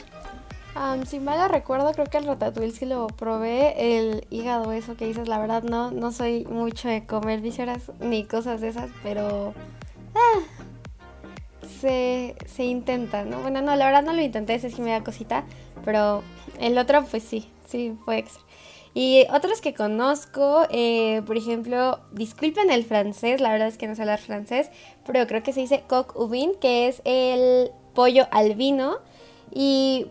si 1.06 1.18
mal 1.18 1.48
recuerdo, 1.48 1.92
creo 1.92 2.06
que 2.06 2.18
el 2.18 2.26
ratatouille 2.26 2.72
sí 2.72 2.86
lo 2.86 3.08
probé. 3.08 3.98
El 3.98 4.26
hígado, 4.30 4.72
eso 4.72 4.96
que 4.96 5.06
dices, 5.06 5.28
la 5.28 5.38
verdad 5.38 5.62
no, 5.62 5.90
no 5.90 6.12
soy 6.12 6.44
mucho 6.44 6.88
de 6.88 7.04
comer 7.04 7.40
vísceras 7.40 7.90
ni 8.00 8.24
cosas 8.24 8.60
de 8.60 8.68
esas, 8.68 8.90
pero 9.02 9.54
ah, 10.14 10.40
se, 11.80 12.36
se, 12.46 12.64
intenta, 12.64 13.24
¿no? 13.24 13.40
Bueno, 13.40 13.60
no, 13.60 13.74
la 13.76 13.86
verdad 13.86 14.02
no 14.02 14.12
lo 14.12 14.22
intenté, 14.22 14.54
ese 14.54 14.70
sí 14.70 14.80
me 14.82 14.90
da 14.90 15.02
cosita, 15.02 15.44
pero 15.84 16.22
el 16.60 16.78
otro 16.78 17.04
pues 17.04 17.24
sí, 17.24 17.50
sí 17.66 17.96
puede 18.04 18.26
ser. 18.26 18.47
Y 18.95 19.26
otros 19.33 19.61
que 19.61 19.75
conozco, 19.75 20.66
eh, 20.71 21.23
por 21.26 21.37
ejemplo, 21.37 22.00
disculpen 22.12 22.71
el 22.71 22.85
francés, 22.85 23.40
la 23.40 23.52
verdad 23.52 23.68
es 23.68 23.78
que 23.78 23.87
no 23.87 23.95
sé 23.95 24.02
hablar 24.02 24.18
francés, 24.18 24.71
pero 25.07 25.26
creo 25.26 25.42
que 25.42 25.52
se 25.52 25.61
dice 25.61 25.85
coq 25.87 26.16
au 26.16 26.28
vin, 26.28 26.54
que 26.61 26.88
es 26.88 27.02
el 27.04 27.71
pollo 27.95 28.26
albino. 28.30 28.99
Y 29.52 30.07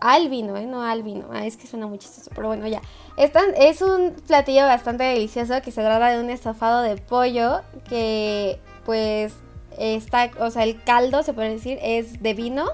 albino, 0.00 0.56
¿eh? 0.56 0.66
No 0.66 0.82
albino. 0.82 1.26
Ah, 1.32 1.46
es 1.46 1.56
que 1.56 1.66
suena 1.66 1.86
muy 1.86 1.98
chistoso, 1.98 2.30
pero 2.34 2.48
bueno, 2.48 2.66
ya. 2.66 2.80
es 3.16 3.82
un 3.82 4.14
platillo 4.26 4.62
bastante 4.62 5.04
delicioso 5.04 5.60
que 5.62 5.70
se 5.70 5.82
trata 5.82 6.10
de 6.10 6.20
un 6.20 6.30
estofado 6.30 6.82
de 6.82 6.96
pollo 6.96 7.62
que, 7.88 8.58
pues, 8.84 9.34
está, 9.78 10.30
o 10.40 10.50
sea, 10.50 10.64
el 10.64 10.82
caldo, 10.82 11.22
se 11.22 11.32
puede 11.32 11.50
decir, 11.50 11.78
es 11.82 12.22
de 12.22 12.34
vino. 12.34 12.66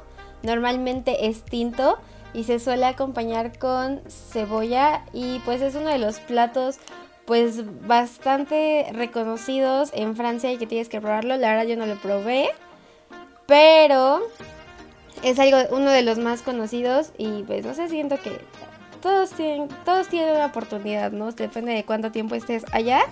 Normalmente 0.43 1.29
es 1.29 1.43
tinto 1.43 1.99
y 2.35 2.45
se 2.45 2.59
suele 2.59 2.85
acompañar 2.85 3.59
con 3.59 4.03
cebolla 4.09 5.05
y 5.13 5.39
pues 5.41 5.63
es 5.63 5.75
uno 5.77 5.89
de 5.89 5.99
los 5.99 6.19
platos 6.21 6.79
pues 7.25 7.63
bastante 7.87 8.87
reconocidos 8.93 9.91
en 9.95 10.15
Francia 10.15 10.53
y 10.53 10.59
que 10.59 10.67
tienes 10.67 10.89
que 10.89 11.01
probarlo. 11.01 11.37
La 11.37 11.51
verdad 11.51 11.65
yo 11.65 11.77
no 11.77 11.87
lo 11.87 11.97
probé, 11.97 12.51
pero 13.47 14.21
es 15.23 15.39
algo 15.39 15.57
uno 15.75 15.91
de 15.91 16.03
los 16.03 16.19
más 16.19 16.43
conocidos 16.43 17.13
y 17.17 17.45
pues 17.45 17.65
no 17.65 17.73
sé, 17.73 17.89
siento 17.89 18.21
que 18.21 18.39
todos 19.01 19.31
tienen 19.31 19.69
todos 19.85 20.09
tienen 20.09 20.35
una 20.35 20.47
oportunidad, 20.47 21.13
¿no? 21.13 21.33
Depende 21.33 21.73
de 21.73 21.85
cuánto 21.85 22.11
tiempo 22.11 22.35
estés 22.35 22.65
allá 22.73 23.05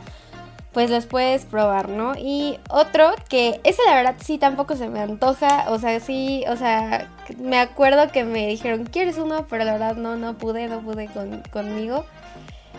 pues 0.73 0.91
los 0.91 1.07
puedes 1.07 1.45
probar, 1.45 1.89
¿no? 1.89 2.15
Y 2.17 2.59
otro 2.71 3.13
que 3.29 3.61
ese 3.65 3.83
la 3.87 3.95
verdad 3.95 4.15
sí 4.23 4.39
tampoco 4.39 4.75
se 4.75 4.89
me 4.89 5.01
antoja, 5.01 5.67
o 5.69 5.79
sea, 5.79 6.01
sí, 6.01 6.45
o 6.49 6.57
sea, 6.57 7.11
me 7.39 7.59
acuerdo 7.59 8.11
que 8.11 8.25
me 8.25 8.47
dijeron, 8.47 8.85
¿quieres 8.85 9.19
uno? 9.19 9.47
Pero 9.49 9.65
la 9.65 9.73
verdad 9.73 9.97
no, 9.97 10.17
no 10.17 10.35
pude, 10.35 10.69
no 10.69 10.81
pude 10.81 11.07
con, 11.09 11.43
conmigo. 11.53 12.05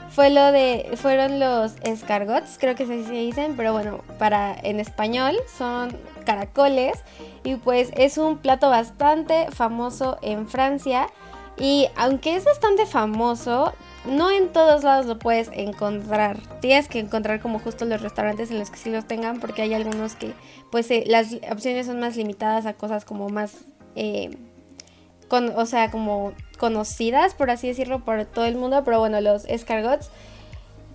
Fue 0.10 0.30
lo 0.30 0.52
de, 0.52 0.92
fueron 0.96 1.40
los 1.40 1.74
escargots, 1.82 2.58
creo 2.60 2.76
que 2.76 2.84
así 2.84 3.04
se 3.04 3.14
dicen, 3.14 3.56
pero 3.58 3.74
bueno, 3.74 4.02
para 4.20 4.56
en 4.62 4.80
español 4.80 5.36
son 5.58 5.96
caracoles 6.24 7.00
y 7.44 7.56
pues 7.56 7.92
es 7.96 8.18
un 8.20 8.38
plato 8.38 8.70
bastante 8.70 9.48
famoso 9.52 10.20
en 10.22 10.48
Francia 10.48 11.08
y 11.58 11.88
aunque 11.96 12.36
es 12.36 12.46
bastante 12.46 12.86
famoso, 12.86 13.74
no 14.06 14.32
en 14.32 14.52
todos 14.52 14.84
lados 14.84 15.06
lo 15.06 15.20
puedes 15.20 15.50
encontrar. 15.54 16.38
Tienes 16.60 16.88
que 16.88 17.00
encontrar 17.00 17.40
como 17.40 17.60
justo 17.60 17.86
los 17.86 18.02
restaurantes 18.02 18.52
en 18.52 18.60
los 18.60 18.70
que 18.70 18.78
sí 18.78 18.90
los 18.90 19.06
tengan 19.06 19.40
porque 19.40 19.62
hay 19.62 19.74
algunos 19.74 20.16
que 20.16 20.34
pues 20.72 20.90
eh, 20.92 21.04
las 21.08 21.38
opciones 21.52 21.88
son 21.88 22.00
más 22.00 22.16
limitadas 22.16 22.66
a 22.66 22.74
cosas 22.74 23.06
como 23.06 23.30
más... 23.30 23.66
Eh, 23.96 24.38
con, 25.30 25.58
o 25.58 25.66
sea, 25.66 25.90
como 25.90 26.34
conocidas, 26.60 27.34
por 27.34 27.50
así 27.50 27.68
decirlo, 27.68 28.04
por 28.04 28.26
todo 28.26 28.46
el 28.46 28.56
mundo. 28.56 28.84
Pero 28.84 29.00
bueno, 29.00 29.20
los 29.22 29.46
escargots 29.46 30.12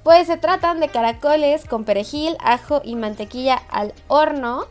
pues 0.09 0.27
se 0.27 0.37
tratan 0.37 0.81
de 0.81 0.89
caracoles 0.89 1.65
con 1.67 1.85
perejil, 1.85 2.37
ajo 2.41 2.81
y 2.85 2.97
mantequilla 2.97 3.61
al 3.69 3.93
horno. 4.07 4.67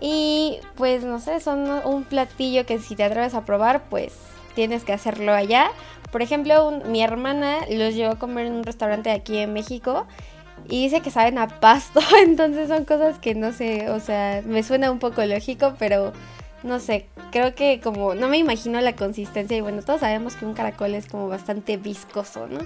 Y 0.00 0.58
pues 0.74 1.04
no 1.04 1.20
sé, 1.20 1.40
son 1.40 1.68
un 1.84 2.04
platillo 2.04 2.66
que 2.66 2.78
si 2.78 2.96
te 2.96 3.04
atreves 3.04 3.34
a 3.34 3.44
probar, 3.44 3.84
pues 3.88 4.12
tienes 4.54 4.82
que 4.82 4.92
hacerlo 4.92 5.32
allá. 5.32 5.70
Por 6.16 6.22
ejemplo, 6.22 6.80
mi 6.86 7.02
hermana 7.02 7.58
los 7.68 7.94
llevó 7.94 8.12
a 8.14 8.18
comer 8.18 8.46
en 8.46 8.54
un 8.54 8.64
restaurante 8.64 9.10
aquí 9.10 9.36
en 9.36 9.52
México 9.52 10.06
y 10.66 10.84
dice 10.84 11.02
que 11.02 11.10
saben 11.10 11.36
a 11.36 11.46
pasto, 11.60 12.00
entonces 12.24 12.68
son 12.68 12.86
cosas 12.86 13.18
que 13.18 13.34
no 13.34 13.52
sé, 13.52 13.90
o 13.90 14.00
sea, 14.00 14.40
me 14.46 14.62
suena 14.62 14.90
un 14.90 14.98
poco 14.98 15.22
lógico, 15.26 15.74
pero 15.78 16.14
no 16.62 16.80
sé, 16.80 17.04
creo 17.32 17.54
que 17.54 17.82
como 17.82 18.14
no 18.14 18.28
me 18.28 18.38
imagino 18.38 18.80
la 18.80 18.96
consistencia 18.96 19.58
y 19.58 19.60
bueno, 19.60 19.82
todos 19.82 20.00
sabemos 20.00 20.36
que 20.36 20.46
un 20.46 20.54
caracol 20.54 20.94
es 20.94 21.06
como 21.06 21.28
bastante 21.28 21.76
viscoso, 21.76 22.46
¿no? 22.46 22.60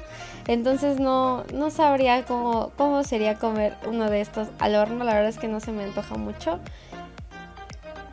Entonces 0.47 1.01
no, 1.01 1.43
no 1.53 1.71
sabría 1.71 2.25
cómo, 2.27 2.71
cómo 2.77 3.03
sería 3.03 3.35
comer 3.35 3.75
uno 3.85 4.09
de 4.09 4.21
estos 4.21 4.47
al 4.61 4.77
horno, 4.77 5.03
la 5.03 5.13
verdad 5.13 5.29
es 5.29 5.39
que 5.39 5.49
no 5.49 5.59
se 5.59 5.73
me 5.73 5.83
antoja 5.83 6.15
mucho. 6.15 6.61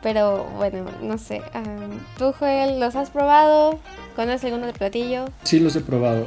Pero 0.02 0.44
bueno, 0.56 0.84
no 1.02 1.18
sé. 1.18 1.42
¿Tú, 2.18 2.32
Joel, 2.32 2.78
los 2.78 2.94
has 2.94 3.10
probado? 3.10 3.78
¿Conoces 4.14 4.44
alguno 4.44 4.66
de 4.66 4.72
platillo? 4.72 5.24
Sí, 5.42 5.58
los 5.58 5.74
he 5.76 5.80
probado. 5.80 6.26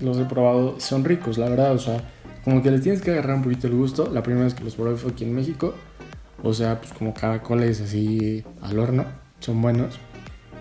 Los 0.00 0.18
he 0.18 0.24
probado. 0.24 0.78
Son 0.78 1.04
ricos, 1.04 1.38
la 1.38 1.48
verdad. 1.48 1.72
O 1.72 1.78
sea, 1.78 2.02
como 2.44 2.62
que 2.62 2.70
les 2.70 2.82
tienes 2.82 3.00
que 3.00 3.12
agarrar 3.12 3.36
un 3.36 3.42
poquito 3.42 3.66
el 3.66 3.74
gusto. 3.74 4.10
La 4.12 4.22
primera 4.22 4.44
vez 4.44 4.54
que 4.54 4.64
los 4.64 4.74
probé 4.74 4.96
fue 4.96 5.12
aquí 5.12 5.24
en 5.24 5.34
México. 5.34 5.74
O 6.42 6.52
sea, 6.52 6.80
pues 6.80 6.92
como 6.92 7.14
caracoles 7.14 7.80
así 7.80 8.44
al 8.60 8.78
horno. 8.78 9.06
Son 9.40 9.60
buenos. 9.62 9.98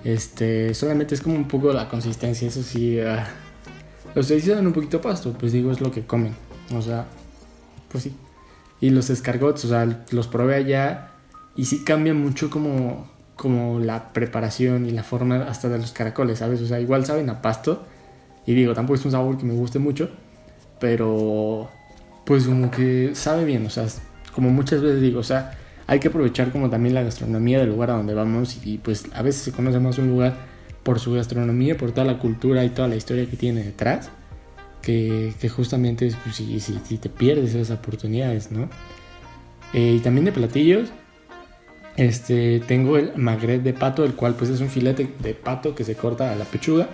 Este, 0.04 0.74
solamente 0.74 1.16
es 1.16 1.22
como 1.22 1.36
un 1.36 1.50
poco 1.50 1.74
la 1.74 1.89
consistencia. 1.89 2.48
Eso 2.48 2.63
sí. 2.63 2.98
Uh, 3.00 3.24
los 4.16 4.46
dan 4.46 4.66
un 4.66 4.74
poquito 4.74 5.01
pasto. 5.01 5.34
Pues 5.34 5.51
digo, 5.51 5.72
es 5.72 5.82
lo 5.82 5.92
que 5.92 6.06
comen. 6.06 6.34
O 6.74 6.82
sea, 6.82 7.06
pues 7.92 8.06
sí. 8.06 8.16
Y 8.80 8.92
los 8.92 9.10
escargots, 9.10 9.66
o 9.66 9.68
sea, 9.68 10.06
los 10.12 10.27
probé 10.27 10.56
allá 10.56 11.12
y 11.58 11.66
sí 11.66 11.84
cambia 11.84 12.14
mucho 12.14 12.50
como, 12.50 13.10
como 13.36 13.80
la 13.80 14.14
preparación 14.14 14.86
y 14.86 14.92
la 14.92 15.04
forma 15.04 15.44
hasta 15.44 15.68
de 15.68 15.80
los 15.80 15.92
caracoles, 15.92 16.40
¿sabes? 16.40 16.62
O 16.62 16.68
sea, 16.68 16.80
igual 16.80 17.06
saben 17.06 17.30
a 17.30 17.42
pasto. 17.42 17.84
Y 18.46 18.54
digo, 18.54 18.74
tampoco 18.74 18.96
es 18.96 19.04
un 19.06 19.12
sabor 19.12 19.38
que 19.38 19.46
me 19.46 19.54
guste 19.54 19.80
mucho. 19.80 20.10
Pero 20.80 21.70
pues 22.24 22.46
como 22.46 22.70
que 22.70 23.12
sabe 23.16 23.46
bien, 23.46 23.66
o 23.66 23.70
sea, 23.70 23.88
como 24.36 24.50
muchas 24.50 24.82
veces 24.82 25.02
digo, 25.02 25.22
o 25.22 25.24
sea, 25.24 25.58
hay 25.88 26.00
que 26.00 26.10
aprovechar 26.10 26.52
como 26.52 26.70
también 26.70 26.94
la 26.94 27.02
gastronomía 27.02 27.60
del 27.60 27.70
lugar 27.70 27.90
a 27.90 27.94
donde 27.94 28.14
vamos 28.14 28.60
y, 28.66 28.78
pues 28.78 29.06
a 29.14 29.22
veces 29.22 29.42
se 29.44 29.52
conoce 29.54 29.80
más 29.80 29.98
un 29.98 30.10
lugar 30.10 30.36
por 30.84 31.00
su 31.00 31.14
gastronomía, 31.14 31.78
por 31.78 31.92
toda 31.92 32.06
la 32.06 32.20
cultura 32.20 32.66
y 32.66 32.70
toda 32.70 32.90
la 32.90 32.98
historia 32.98 33.30
que 33.30 33.38
tiene 33.38 33.64
detrás, 33.64 34.10
que, 34.82 35.34
que 35.40 35.50
justamente 35.50 36.14
pues, 36.24 36.36
si, 36.36 36.60
si, 36.60 36.98
te 36.98 37.10
pierdes 37.10 37.56
esas 37.56 37.78
oportunidades, 37.78 38.52
¿no? 38.52 38.70
Eh, 39.74 39.96
y 39.98 40.00
también 40.00 40.26
de 40.26 40.34
platillos, 40.34 40.90
este, 41.98 42.62
tengo 42.66 42.98
el 42.98 43.12
magret 43.16 43.63
de 43.63 43.74
pato, 43.74 44.06
el 44.06 44.13
cual 44.13 44.36
pues 44.36 44.51
es 44.51 44.62
un 44.62 44.70
filete 44.70 45.12
de 45.20 45.34
pato 45.34 45.74
que 45.75 45.84
se 45.84 45.96
corta 45.96 46.32
a 46.32 46.36
la 46.36 46.46
pechuga 46.46 46.88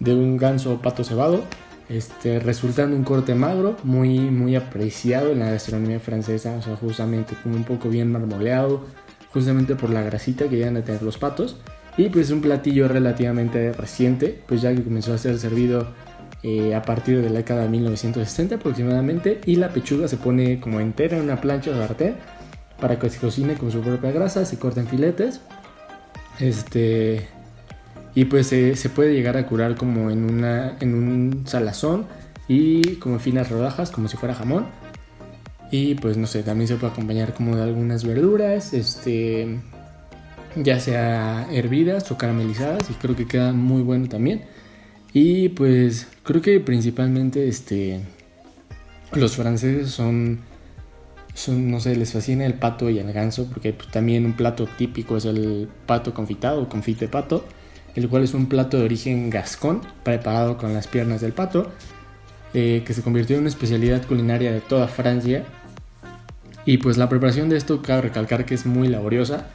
de 0.00 0.12
un 0.12 0.36
ganso 0.36 0.82
pato 0.82 1.04
cebado, 1.04 1.44
este, 1.88 2.40
resultando 2.40 2.96
un 2.96 3.04
corte 3.04 3.34
magro, 3.34 3.76
muy, 3.84 4.18
muy 4.18 4.56
apreciado 4.56 5.30
en 5.30 5.38
la 5.38 5.50
gastronomía 5.50 6.00
francesa, 6.00 6.56
o 6.56 6.62
sea, 6.62 6.76
justamente 6.76 7.36
como 7.42 7.54
un 7.54 7.64
poco 7.64 7.88
bien 7.88 8.10
marmoleado, 8.10 8.84
justamente 9.32 9.76
por 9.76 9.90
la 9.90 10.02
grasita 10.02 10.48
que 10.48 10.56
llegan 10.56 10.76
a 10.76 10.82
tener 10.84 11.02
los 11.02 11.16
patos. 11.16 11.56
Y 11.96 12.08
pues 12.08 12.30
un 12.30 12.40
platillo 12.40 12.88
relativamente 12.88 13.72
reciente, 13.72 14.40
pues 14.46 14.62
ya 14.62 14.74
que 14.74 14.82
comenzó 14.82 15.12
a 15.12 15.18
ser 15.18 15.38
servido 15.38 15.88
eh, 16.42 16.74
a 16.74 16.82
partir 16.82 17.20
de 17.20 17.28
la 17.28 17.38
década 17.38 17.62
de 17.62 17.68
1960 17.68 18.54
aproximadamente, 18.56 19.40
y 19.44 19.56
la 19.56 19.68
pechuga 19.70 20.08
se 20.08 20.16
pone 20.16 20.60
como 20.60 20.80
entera 20.80 21.16
en 21.16 21.24
una 21.24 21.40
plancha 21.40 21.72
de 21.72 21.78
sartén 21.78 22.14
para 22.80 22.98
que 22.98 23.10
se 23.10 23.18
cocine 23.18 23.54
con 23.54 23.70
su 23.70 23.80
propia 23.80 24.10
grasa, 24.10 24.44
se 24.44 24.58
corten 24.58 24.86
filetes. 24.86 25.40
Este. 26.38 27.28
Y 28.14 28.24
pues 28.24 28.48
se, 28.48 28.74
puede 28.94 29.12
llegar 29.14 29.36
a 29.36 29.46
curar 29.46 29.76
como 29.76 30.10
en, 30.10 30.28
una, 30.28 30.76
en 30.80 30.94
un 30.94 31.44
salazón 31.46 32.06
y 32.48 32.96
como 32.96 33.20
finas 33.20 33.50
rodajas, 33.50 33.90
como 33.90 34.08
si 34.08 34.16
fuera 34.16 34.34
jamón. 34.34 34.66
Y 35.70 35.94
pues 35.94 36.16
no 36.16 36.26
sé, 36.26 36.42
también 36.42 36.66
se 36.66 36.74
puede 36.74 36.92
acompañar 36.92 37.32
como 37.34 37.54
de 37.54 37.62
algunas 37.62 38.04
verduras, 38.04 38.72
este, 38.72 39.60
ya 40.56 40.80
sea 40.80 41.46
hervidas 41.52 42.10
o 42.10 42.18
caramelizadas 42.18 42.90
y 42.90 42.94
creo 42.94 43.14
que 43.14 43.28
queda 43.28 43.52
muy 43.52 43.82
bueno 43.82 44.08
también. 44.08 44.42
Y 45.12 45.50
pues 45.50 46.08
creo 46.24 46.42
que 46.42 46.58
principalmente 46.58 47.46
este, 47.46 48.00
los 49.12 49.36
franceses 49.36 49.90
son 49.90 50.40
no 51.48 51.80
sé, 51.80 51.96
les 51.96 52.12
fascina 52.12 52.44
el 52.44 52.54
pato 52.54 52.90
y 52.90 52.98
el 52.98 53.12
ganso, 53.12 53.46
porque 53.46 53.72
pues, 53.72 53.90
también 53.90 54.26
un 54.26 54.34
plato 54.34 54.66
típico 54.66 55.16
es 55.16 55.24
el 55.24 55.68
pato 55.86 56.12
confitado 56.12 56.68
confite 56.68 57.08
pato, 57.08 57.44
el 57.94 58.08
cual 58.08 58.24
es 58.24 58.34
un 58.34 58.46
plato 58.46 58.78
de 58.78 58.84
origen 58.84 59.30
gascón, 59.30 59.80
preparado 60.02 60.58
con 60.58 60.74
las 60.74 60.86
piernas 60.86 61.20
del 61.20 61.32
pato, 61.32 61.70
eh, 62.52 62.82
que 62.84 62.94
se 62.94 63.02
convirtió 63.02 63.36
en 63.36 63.42
una 63.42 63.48
especialidad 63.48 64.04
culinaria 64.06 64.52
de 64.52 64.60
toda 64.60 64.88
Francia. 64.88 65.44
Y 66.64 66.78
pues 66.78 66.98
la 66.98 67.08
preparación 67.08 67.48
de 67.48 67.56
esto 67.56 67.80
cabe 67.80 68.02
recalcar 68.02 68.44
que 68.44 68.54
es 68.54 68.66
muy 68.66 68.88
laboriosa, 68.88 69.46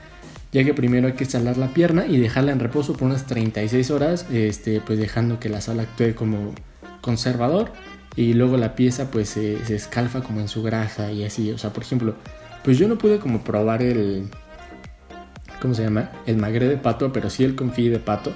ya 0.52 0.64
que 0.64 0.74
primero 0.74 1.08
hay 1.08 1.14
que 1.14 1.26
salar 1.26 1.58
la 1.58 1.74
pierna 1.74 2.08
y 2.08 2.18
dejarla 2.18 2.52
en 2.52 2.60
reposo 2.60 2.94
por 2.94 3.08
unas 3.08 3.26
36 3.28 3.92
horas, 3.92 4.26
este, 4.32 4.82
pues 4.82 4.98
dejando 4.98 5.40
que 5.40 5.50
la 5.50 5.62
sal 5.62 5.80
actúe 5.80 6.16
como 6.16 6.54
conservador 7.02 7.72
y 8.16 8.34
luego 8.34 8.58
la 8.58 8.76
pieza 8.76 9.12
pues 9.12 9.30
se, 9.30 9.56
escalfa 9.74 10.22
como 10.22 10.40
en 10.40 10.48
su 10.48 10.64
grasa 10.64 11.12
y 11.12 11.24
así, 11.24 11.52
o 11.52 11.58
sea, 11.58 11.74
por 11.74 11.84
ejemplo, 11.84 12.16
pues 12.64 12.78
yo 12.78 12.88
no 12.88 12.98
pude 12.98 13.20
como 13.20 13.44
probar 13.44 13.82
el, 13.82 14.30
¿cómo 15.62 15.74
se 15.74 15.84
llama? 15.84 16.12
El 16.26 16.38
magre 16.38 16.68
de 16.68 16.78
pato, 16.78 17.12
pero 17.12 17.30
sí 17.30 17.44
el 17.44 17.56
confit 17.56 17.92
de 17.92 18.00
pato. 18.00 18.32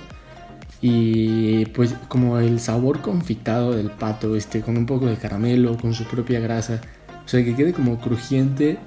Y 0.81 1.65
pues 1.67 1.93
como 2.07 2.39
el 2.39 2.59
sabor 2.59 3.01
confitado 3.01 3.73
del 3.73 3.91
pato, 3.91 4.35
este, 4.35 4.61
con 4.61 4.77
un 4.77 4.85
poco 4.85 5.07
de 5.07 5.17
caramelo, 5.17 5.77
con 5.77 5.93
su 5.93 6.05
propia 6.05 6.39
grasa, 6.39 6.81
o 7.25 7.27
sea, 7.27 7.43
que 7.43 7.55
quede 7.55 7.73
como 7.73 7.99
crujiente 7.99 8.77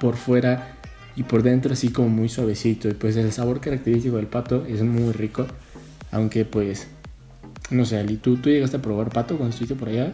por 0.00 0.16
fuera 0.16 0.76
y 1.16 1.24
por 1.24 1.42
dentro 1.42 1.72
así 1.72 1.90
como 1.90 2.08
muy 2.08 2.28
suavecito. 2.28 2.88
Y 2.88 2.94
pues 2.94 3.16
el 3.16 3.32
sabor 3.32 3.60
característico 3.60 4.16
del 4.16 4.26
pato 4.26 4.64
es 4.66 4.82
muy 4.82 5.12
rico, 5.12 5.46
aunque 6.12 6.44
pues 6.44 6.88
No 7.70 7.84
sé, 7.84 7.98
Ali, 7.98 8.16
¿tú, 8.16 8.36
¿tú 8.36 8.48
llegaste 8.48 8.78
a 8.78 8.82
probar 8.82 9.10
pato 9.10 9.36
cuando 9.36 9.50
estuviste 9.50 9.74
por 9.74 9.88
allá? 9.88 10.12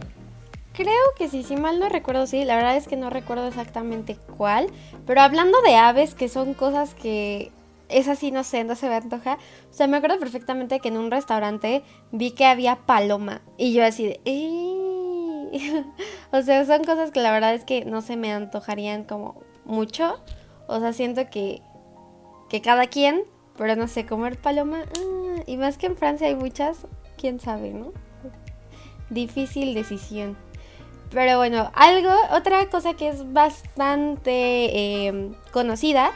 Creo 0.73 1.03
que 1.17 1.29
sí, 1.29 1.43
si 1.43 1.55
mal 1.55 1.79
no 1.79 1.87
recuerdo, 1.87 2.27
sí, 2.27 2.43
la 2.43 2.57
verdad 2.57 2.75
es 2.75 2.87
que 2.87 2.97
no 2.97 3.09
recuerdo 3.09 3.47
exactamente 3.47 4.17
cuál, 4.37 4.67
pero 5.05 5.21
hablando 5.21 5.61
de 5.61 5.75
aves, 5.75 6.15
que 6.15 6.27
son 6.27 6.53
cosas 6.53 6.93
que 6.95 7.53
es 7.87 8.09
así, 8.09 8.31
no 8.31 8.43
sé, 8.43 8.65
no 8.65 8.75
se 8.75 8.89
me 8.89 8.95
antoja, 8.95 9.37
o 9.69 9.73
sea, 9.73 9.87
me 9.87 9.95
acuerdo 9.97 10.19
perfectamente 10.19 10.81
que 10.81 10.89
en 10.89 10.97
un 10.97 11.11
restaurante 11.11 11.81
vi 12.11 12.31
que 12.31 12.45
había 12.45 12.75
paloma 12.75 13.41
y 13.57 13.73
yo 13.73 13.85
así 13.85 14.07
de... 14.07 14.19
o 16.31 16.41
sea, 16.41 16.65
son 16.65 16.83
cosas 16.83 17.11
que 17.11 17.21
la 17.21 17.31
verdad 17.31 17.53
es 17.53 17.63
que 17.63 17.85
no 17.85 18.01
se 18.01 18.17
me 18.17 18.33
antojarían 18.33 19.05
como 19.05 19.41
mucho, 19.63 20.19
o 20.67 20.79
sea, 20.81 20.91
siento 20.91 21.29
que, 21.29 21.61
que 22.49 22.61
cada 22.61 22.87
quien, 22.87 23.23
pero 23.57 23.77
no 23.77 23.87
sé, 23.87 24.05
comer 24.05 24.37
paloma, 24.37 24.83
ah, 24.97 25.41
y 25.47 25.55
más 25.55 25.77
que 25.77 25.85
en 25.85 25.95
Francia 25.95 26.27
hay 26.27 26.35
muchas, 26.35 26.85
quién 27.17 27.39
sabe, 27.39 27.71
¿no? 27.71 27.91
Difícil 29.09 29.73
decisión. 29.73 30.37
Pero 31.11 31.37
bueno, 31.37 31.71
algo, 31.75 32.11
otra 32.31 32.67
cosa 32.69 32.93
que 32.93 33.09
es 33.09 33.31
bastante 33.31 35.07
em, 35.07 35.33
conocida 35.51 36.11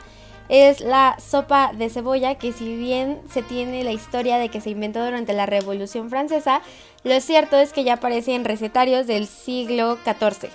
es 0.50 0.82
la 0.82 1.15
sopa 1.20 1.72
de 1.74 1.89
cebolla, 1.89 2.36
que 2.36 2.51
si 2.51 2.75
bien 2.75 3.22
se 3.32 3.44
tiene 3.44 3.84
la 3.84 3.91
historia 3.91 4.38
de 4.38 4.50
que 4.50 4.62
se 4.62 4.72
inventó 4.72 5.06
durante 5.06 5.34
la 5.34 5.46
Revolución 5.46 6.10
Francesa, 6.10 6.62
lo 7.03 7.22
cierto 7.22 7.58
es 7.58 7.72
que 7.72 7.84
ya 7.84 7.94
aparece 7.94 8.34
en 8.34 8.46
recetarios 8.46 9.06
del 9.06 9.27
siglo 9.27 9.98
XIV, 10.03 10.50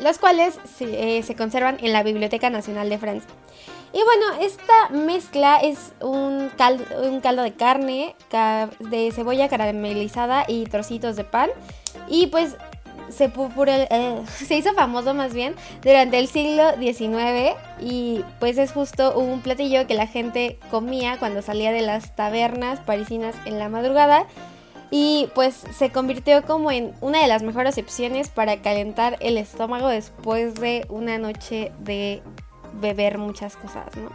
los 0.00 0.18
cuales 0.18 0.58
se, 0.76 1.18
eh, 1.18 1.36
conservan 1.36 1.78
en 1.80 1.92
la 1.92 2.02
Biblioteca 2.02 2.50
Nacional 2.50 2.88
de 2.88 2.98
Francia. 2.98 3.30
Y 3.92 4.02
bueno, 4.02 4.42
esta 4.44 4.88
mezcla 4.90 5.58
es 5.58 5.92
un 6.00 6.50
caldo, 6.56 6.84
un 7.02 7.20
caldo 7.20 7.42
de 7.42 7.52
carne, 7.52 8.16
de 8.80 9.12
cebolla 9.12 9.48
caramelizada 9.48 10.44
y 10.48 10.64
trocitos 10.64 11.14
de 11.14 11.22
pan. 11.24 11.50
Y 12.08 12.26
pues 12.26 12.56
se, 13.08 13.30
eh, 13.66 14.22
se 14.26 14.56
hizo 14.56 14.72
famoso 14.74 15.14
más 15.14 15.34
bien 15.34 15.54
durante 15.82 16.18
el 16.18 16.28
siglo 16.28 16.72
XIX 16.78 17.56
y 17.80 18.24
pues 18.40 18.58
es 18.58 18.72
justo 18.72 19.18
un 19.18 19.40
platillo 19.40 19.86
que 19.86 19.94
la 19.94 20.06
gente 20.06 20.58
comía 20.70 21.18
cuando 21.18 21.42
salía 21.42 21.72
de 21.72 21.82
las 21.82 22.14
tabernas 22.16 22.80
parisinas 22.80 23.34
en 23.44 23.58
la 23.58 23.68
madrugada 23.68 24.26
y 24.90 25.28
pues 25.34 25.54
se 25.76 25.90
convirtió 25.90 26.42
como 26.42 26.70
en 26.70 26.92
una 27.00 27.20
de 27.20 27.28
las 27.28 27.42
mejores 27.42 27.78
opciones 27.78 28.28
para 28.28 28.62
calentar 28.62 29.16
el 29.20 29.38
estómago 29.38 29.88
después 29.88 30.54
de 30.54 30.86
una 30.88 31.18
noche 31.18 31.72
de 31.80 32.22
beber 32.80 33.18
muchas 33.18 33.56
cosas, 33.56 33.96
¿no? 33.96 34.10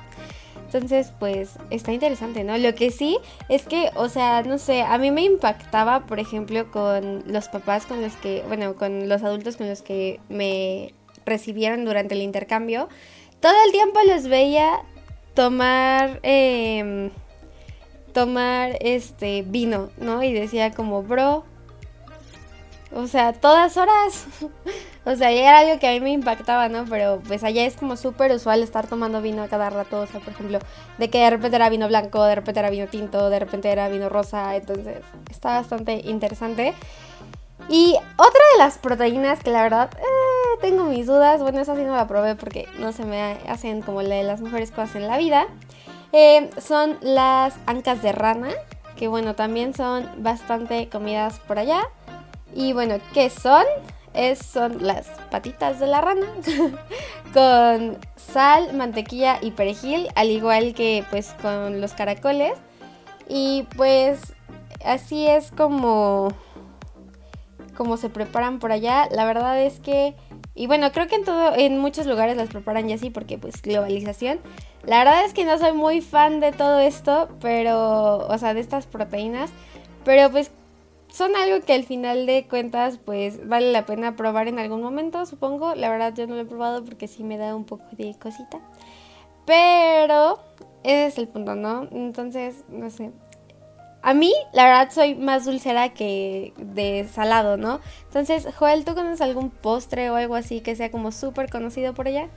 Entonces, 0.72 1.12
pues 1.20 1.58
está 1.72 1.94
interesante, 1.94 2.44
¿no? 2.44 2.56
Lo 2.60 2.76
que 2.76 2.92
sí 2.92 3.18
es 3.50 3.64
que, 3.66 3.90
o 3.96 4.08
sea, 4.08 4.44
no 4.44 4.60
sé, 4.60 4.84
a 4.84 5.00
mí 5.00 5.10
me 5.10 5.24
impactaba, 5.24 6.06
por 6.06 6.20
ejemplo, 6.20 6.70
con 6.70 7.24
los 7.26 7.48
papás 7.48 7.88
con 7.88 8.04
los 8.04 8.16
que, 8.18 8.44
bueno, 8.48 8.76
con 8.76 9.10
los 9.10 9.24
adultos 9.24 9.58
con 9.58 9.68
los 9.68 9.82
que 9.82 10.20
me 10.30 10.94
recibieron 11.26 11.86
durante 11.86 12.14
el 12.14 12.22
intercambio. 12.22 12.88
Todo 13.40 13.54
el 13.66 13.72
tiempo 13.72 14.00
los 14.08 14.28
veía 14.28 14.82
tomar, 15.34 16.20
eh, 16.22 17.10
tomar 18.10 18.78
este 18.82 19.44
vino, 19.44 19.90
¿no? 19.98 20.22
Y 20.24 20.34
decía 20.34 20.72
como, 20.72 21.04
bro, 21.04 21.44
o 22.92 23.08
sea, 23.08 23.34
todas 23.34 23.78
horas. 23.78 24.26
o 25.06 25.16
sea, 25.16 25.32
era 25.32 25.60
algo 25.60 25.80
que 25.80 25.88
a 25.88 25.92
mí 25.92 26.00
me 26.00 26.12
impactaba, 26.12 26.70
¿no? 26.70 26.86
Pero 26.90 27.22
pues 27.28 27.44
allá 27.44 27.66
es 27.66 27.76
como 27.76 27.96
súper 27.96 28.32
usual 28.32 28.64
estar 28.64 28.88
tomando 28.88 29.22
vino 29.22 29.44
a 29.44 29.48
cada 29.48 29.70
rato. 29.70 30.02
O 30.02 30.08
sea, 30.08 30.20
por 30.20 30.34
ejemplo, 30.34 30.60
de 30.98 31.10
que 31.10 31.20
de 31.20 31.30
repente 31.30 31.56
era 31.56 31.70
vino 31.70 31.88
blanco, 31.88 32.24
de 32.24 32.36
repente 32.36 32.60
era 32.60 32.70
vino 32.70 32.88
tinto, 32.88 33.30
de 33.30 33.40
repente 33.40 33.72
era 33.72 33.90
vino 33.90 34.10
rosa. 34.10 34.56
Entonces, 34.56 34.98
está 35.30 35.60
bastante 35.60 36.02
interesante. 36.06 36.74
Y 37.68 37.96
otra 38.18 38.42
de 38.54 38.58
las 38.58 38.80
proteínas 38.80 39.44
que 39.44 39.52
la 39.52 39.62
verdad 39.62 39.92
eh, 40.00 40.58
tengo 40.62 40.86
mis 40.86 41.06
dudas, 41.06 41.42
bueno, 41.42 41.60
esa 41.60 41.76
sí 41.76 41.84
no 41.84 41.96
la 41.96 42.08
probé 42.08 42.36
porque 42.36 42.68
no 42.80 42.92
se 42.92 43.06
me 43.06 43.38
hacen 43.48 43.82
como 43.82 44.02
la 44.02 44.16
de 44.16 44.24
las 44.24 44.42
mejores 44.42 44.72
cosas 44.72 44.96
en 44.96 45.06
la 45.06 45.18
vida, 45.18 45.46
eh, 46.12 46.50
son 46.60 46.98
las 47.02 47.56
ancas 47.66 48.02
de 48.02 48.12
rana, 48.12 48.50
que 48.96 49.08
bueno, 49.08 49.36
también 49.36 49.74
son 49.74 50.10
bastante 50.18 50.90
comidas 50.90 51.40
por 51.40 51.60
allá. 51.60 51.84
Y 52.54 52.74
bueno, 52.74 52.96
¿qué 53.14 53.30
son? 53.30 53.66
Es, 54.14 54.40
son 54.40 54.86
las 54.86 55.08
patitas 55.30 55.80
de 55.80 55.88
la 55.88 56.02
rana 56.02 56.26
con 57.34 57.98
sal, 58.16 58.74
mantequilla 58.74 59.38
y 59.42 59.52
perejil, 59.52 60.10
al 60.16 60.30
igual 60.30 60.74
que 60.74 61.06
pues 61.10 61.36
con 61.42 61.80
los 61.80 61.94
caracoles. 61.94 62.54
Y 63.28 63.68
pues 63.78 64.34
así 64.84 65.28
es 65.28 65.52
como 65.52 66.30
como 67.78 67.96
se 67.96 68.10
preparan 68.10 68.60
por 68.60 68.74
allá. 68.74 69.08
La 69.10 69.26
verdad 69.26 69.62
es 69.62 69.80
que 69.80 70.14
y 70.56 70.68
bueno, 70.68 70.92
creo 70.92 71.08
que 71.08 71.16
en 71.16 71.24
todo 71.24 71.56
en 71.56 71.78
muchos 71.80 72.06
lugares 72.06 72.36
las 72.38 72.50
preparan 72.50 72.88
ya 72.88 72.96
así 72.96 73.10
porque 73.10 73.38
pues 73.38 73.62
globalización. 73.62 74.40
La 74.84 75.00
verdad 75.00 75.26
es 75.26 75.34
que 75.34 75.46
no 75.46 75.58
soy 75.58 75.74
muy 75.74 76.02
fan 76.02 76.40
de 76.40 76.52
todo 76.52 76.80
esto, 76.80 77.30
pero 77.42 78.28
o 78.28 78.38
sea, 78.38 78.54
de 78.54 78.60
estas 78.62 78.86
proteínas, 78.86 79.52
pero 80.04 80.30
pues 80.32 80.52
son 81.12 81.36
algo 81.36 81.66
que 81.66 81.74
al 81.74 81.84
final 81.84 82.26
de 82.26 82.48
cuentas 82.48 83.00
pues 83.04 83.48
vale 83.48 83.72
la 83.72 83.86
pena 83.86 84.16
probar 84.16 84.48
en 84.48 84.60
algún 84.60 84.82
momento, 84.82 85.26
supongo. 85.26 85.76
La 85.76 85.90
verdad 85.90 86.14
yo 86.16 86.28
no 86.28 86.36
lo 86.36 86.42
he 86.42 86.46
probado 86.46 86.84
porque 86.84 87.08
sí 87.08 87.24
me 87.24 87.38
da 87.38 87.56
un 87.56 87.66
poco 87.66 87.86
de 87.94 88.16
cosita. 88.20 88.60
Pero 89.46 90.40
ese 90.84 91.08
es 91.08 91.18
el 91.18 91.28
punto, 91.28 91.56
¿no? 91.56 91.88
Entonces, 91.92 92.64
no 92.70 92.90
sé. 92.90 93.12
A 94.02 94.14
mí, 94.14 94.34
la 94.54 94.64
verdad, 94.66 94.90
soy 94.94 95.16
más 95.16 95.46
dulcera 95.46 95.90
que 95.90 96.54
de 96.58 97.08
salado, 97.12 97.58
¿no? 97.58 97.82
Entonces, 98.06 98.48
Joel, 98.56 98.86
¿tú 98.86 98.96
conoces 98.96 99.20
algún 99.20 99.50
postre 99.50 100.10
o 100.10 100.16
algo 100.16 100.36
así 100.36 100.62
que 100.62 100.76
sea 100.76 100.90
como 100.90 101.12
súper 101.12 101.50
conocido 101.50 101.94
por 101.94 102.08
allá? 102.08 102.30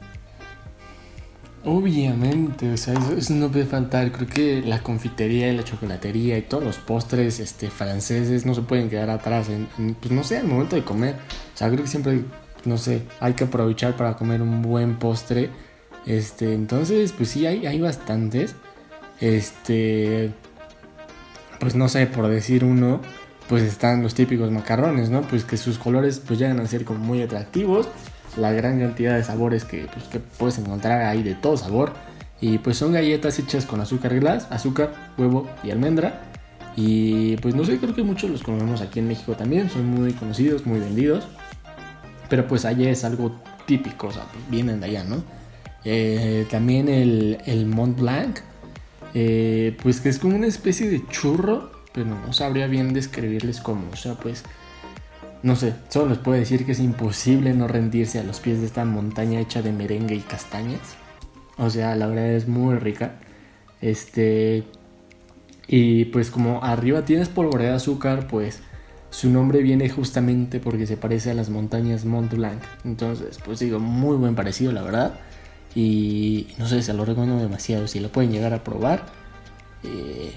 Obviamente, 1.65 2.73
o 2.73 2.77
sea, 2.77 2.95
eso, 3.17 3.35
no 3.35 3.49
puede 3.49 3.67
faltar. 3.67 4.11
Creo 4.11 4.27
que 4.27 4.63
la 4.63 4.83
confitería 4.83 5.53
y 5.53 5.57
la 5.57 5.63
chocolatería 5.63 6.37
y 6.37 6.43
todos 6.43 6.65
los 6.65 6.79
postres 6.79 7.39
este, 7.39 7.71
franceses 7.71 8.45
no 8.45 8.55
se 8.55 8.63
pueden 8.63 8.91
quedar 8.91 9.11
atrás. 9.11 9.49
En, 9.49 9.95
pues 9.95 10.11
no 10.11 10.25
sé, 10.25 10.39
al 10.39 10.49
momento 10.49 10.75
de 10.75 10.83
comer. 10.83 11.15
O 11.55 11.57
sea, 11.57 11.69
creo 11.69 11.83
que 11.83 11.89
siempre, 11.89 12.25
no 12.65 12.77
sé, 12.79 13.03
hay 13.21 13.35
que 13.35 13.45
aprovechar 13.45 13.97
para 13.97 14.17
comer 14.17 14.43
un 14.43 14.63
buen 14.63 14.99
postre. 14.99 15.51
Este, 16.05 16.53
entonces, 16.55 17.13
pues 17.13 17.29
sí, 17.29 17.47
hay, 17.47 17.65
hay 17.67 17.81
bastantes. 17.81 18.57
Este, 19.21 20.33
pues 21.63 21.77
no 21.77 21.89
sé, 21.89 22.09
por 22.09 22.27
decir 22.27 22.65
uno, 22.65 23.01
pues 23.49 23.63
están 23.63 24.03
los 24.03 24.15
típicos 24.15 24.51
macarrones, 24.51 25.11
¿no? 25.11 25.23
Pues 25.23 25.45
que 25.45 25.57
sus 25.57 25.79
colores 25.79 26.21
pues 26.27 26.41
llegan 26.41 26.59
a 26.59 26.67
ser 26.67 26.85
como 26.85 26.99
muy 26.99 27.23
atractivos 27.23 27.89
la 28.37 28.51
gran 28.51 28.81
cantidad 28.81 29.15
de 29.15 29.23
sabores 29.23 29.65
que, 29.65 29.87
pues, 29.93 30.07
que 30.07 30.19
puedes 30.19 30.59
encontrar 30.59 31.03
ahí 31.03 31.23
de 31.23 31.37
todo 31.37 31.57
sabor. 31.57 31.93
Y 32.41 32.59
pues 32.59 32.79
son 32.79 32.93
galletas 32.93 33.39
hechas 33.39 33.65
con 33.65 33.81
azúcar 33.81 34.19
glass, 34.19 34.49
azúcar, 34.51 35.13
huevo 35.17 35.49
y 35.63 35.71
almendra. 35.71 36.23
Y 36.75 37.37
pues 37.37 37.55
no 37.55 37.65
sé, 37.65 37.79
creo 37.79 37.95
que 37.95 38.03
muchos 38.03 38.29
los 38.29 38.43
comemos 38.43 38.81
aquí 38.81 38.99
en 38.99 39.07
México 39.07 39.35
también, 39.35 39.71
son 39.71 39.87
muy 39.87 40.15
conocidos, 40.15 40.67
muy 40.67 40.81
vendidos. 40.81 41.29
Pero 42.29 42.49
pues 42.49 42.65
allá 42.65 42.91
es 42.91 43.05
algo 43.05 43.41
típico, 43.67 44.09
o 44.09 44.13
sea, 44.13 44.25
pues 44.33 44.43
vienen 44.51 44.81
de 44.81 44.87
allá, 44.87 45.05
¿no? 45.05 45.23
Eh, 45.85 46.45
también 46.51 46.89
el, 46.89 47.67
Mont 47.67 48.01
Blanc, 48.01 48.39
eh, 49.15 49.77
pues 49.83 50.01
que 50.01 50.09
es 50.09 50.19
como 50.19 50.37
una 50.37 50.47
especie 50.47 50.89
de 50.89 51.07
churro, 51.09 51.71
pero 51.93 52.07
no 52.07 52.33
sabría 52.33 52.67
bien 52.67 52.93
describirles 52.93 53.61
cómo, 53.61 53.91
o 53.93 53.97
sea, 53.97 54.15
pues 54.15 54.45
no 55.43 55.57
sé, 55.57 55.75
solo 55.89 56.11
les 56.11 56.19
puedo 56.19 56.39
decir 56.39 56.65
que 56.65 56.73
es 56.73 56.79
imposible 56.79 57.53
no 57.53 57.67
rendirse 57.67 58.21
a 58.21 58.23
los 58.25 58.39
pies 58.39 58.61
de 58.61 58.67
esta 58.67 58.85
montaña 58.85 59.41
hecha 59.41 59.61
de 59.61 59.73
merengue 59.73 60.15
y 60.15 60.21
castañas. 60.21 60.97
O 61.59 61.69
sea, 61.69 61.97
la 61.97 62.07
verdad 62.07 62.31
es 62.31 62.47
muy 62.47 62.77
rica. 62.77 63.17
Este. 63.81 64.65
Y 65.67 66.07
pues 66.07 66.31
como 66.31 66.63
arriba 66.63 67.05
tienes 67.05 67.29
polvoreda 67.29 67.71
de 67.71 67.77
azúcar, 67.77 68.29
pues 68.29 68.61
su 69.11 69.31
nombre 69.31 69.63
viene 69.63 69.89
justamente 69.89 70.61
porque 70.61 70.87
se 70.87 70.97
parece 70.97 71.31
a 71.31 71.35
las 71.35 71.51
montañas 71.51 72.05
Mont 72.05 72.33
Blanc. 72.33 72.63
Entonces, 72.85 73.39
pues 73.45 73.59
digo, 73.59 73.79
muy 73.81 74.17
buen 74.17 74.35
parecido, 74.35 74.73
la 74.73 74.83
verdad. 74.83 75.15
Y 75.75 76.49
no 76.59 76.67
sé, 76.67 76.83
se 76.83 76.93
lo 76.93 77.05
recomiendo 77.05 77.43
demasiado. 77.43 77.89
Si 77.89 78.01
lo 78.01 78.11
pueden 78.11 78.31
llegar 78.31 78.53
a 78.53 78.63
probar, 78.63 79.07
eh, 79.85 80.33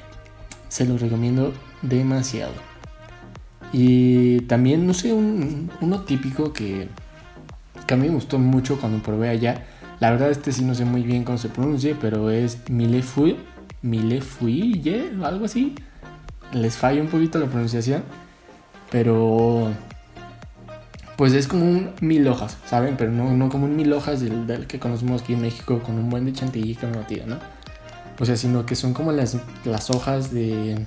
se 0.69 0.85
lo 0.85 0.97
recomiendo 0.97 1.53
demasiado. 1.81 2.53
Y 3.73 4.41
también, 4.41 4.87
no 4.87 4.93
sé, 4.93 5.11
un, 5.13 5.69
uno 5.81 6.01
típico 6.01 6.53
que, 6.53 6.87
a 7.89 7.95
mí 7.95 8.07
me 8.07 8.15
gustó 8.15 8.39
mucho 8.39 8.79
cuando 8.79 9.03
probé 9.03 9.29
allá. 9.29 9.65
La 9.99 10.11
verdad, 10.11 10.29
este 10.31 10.51
sí 10.51 10.63
no 10.63 10.75
sé 10.75 10.85
muy 10.85 11.03
bien 11.03 11.23
cómo 11.23 11.37
se 11.37 11.49
pronuncia, 11.49 11.97
pero 11.99 12.29
es 12.29 12.69
Milefui, 12.69 13.37
Milefui, 13.81 14.81
algo 15.23 15.45
así. 15.45 15.75
Les 16.53 16.77
falla 16.77 17.01
un 17.01 17.07
poquito 17.07 17.39
la 17.39 17.47
pronunciación, 17.47 18.03
pero 18.91 19.71
pues 21.17 21.34
es 21.34 21.47
como 21.47 21.65
un 21.65 21.91
mil 22.01 22.28
hojas, 22.28 22.58
¿saben? 22.65 22.95
Pero 22.97 23.12
no, 23.12 23.34
no 23.34 23.49
como 23.49 23.65
un 23.65 23.75
mil 23.75 23.91
hojas 23.93 24.21
del, 24.21 24.67
que 24.67 24.80
conocemos 24.80 25.21
aquí 25.21 25.34
en 25.34 25.41
México 25.41 25.82
con 25.82 25.97
un 25.97 26.10
buen 26.10 26.25
de 26.25 26.34
chantilly 26.34 26.71
y 26.71 27.25
¿no? 27.25 27.38
O 28.19 28.25
sea, 28.25 28.36
sino 28.38 28.65
que 28.65 28.75
son 28.75 28.93
como 28.93 29.12
las, 29.12 29.38
las 29.65 29.89
hojas 29.89 30.32
de, 30.32 30.86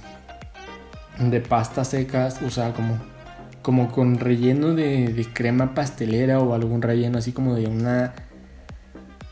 de 1.18 1.40
pastas 1.40 1.88
secas, 1.88 2.40
o 2.42 2.50
sea, 2.50 2.72
como, 2.72 2.98
como 3.62 3.90
con 3.90 4.18
relleno 4.18 4.74
de, 4.74 5.12
de 5.12 5.24
crema 5.32 5.74
pastelera 5.74 6.40
o 6.40 6.54
algún 6.54 6.82
relleno 6.82 7.18
así 7.18 7.32
como 7.32 7.54
de 7.54 7.66
una 7.66 8.14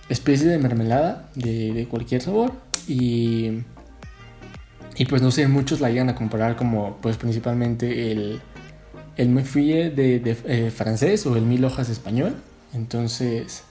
especie 0.08 0.46
de 0.46 0.58
mermelada 0.58 1.28
de, 1.34 1.72
de 1.72 1.88
cualquier 1.88 2.22
sabor 2.22 2.52
y 2.86 3.62
y 4.98 5.04
pues 5.04 5.20
no 5.20 5.30
sé, 5.30 5.46
muchos 5.46 5.80
la 5.80 5.90
llegan 5.90 6.08
a 6.08 6.14
comparar 6.14 6.56
como 6.56 6.96
pues 7.02 7.18
principalmente 7.18 8.12
el, 8.12 8.40
el 9.16 9.34
de, 9.34 10.20
de 10.20 10.36
eh, 10.46 10.70
francés 10.70 11.26
o 11.26 11.36
el 11.36 11.42
mil 11.42 11.64
hojas 11.64 11.88
español. 11.88 12.36
Entonces, 12.74 13.62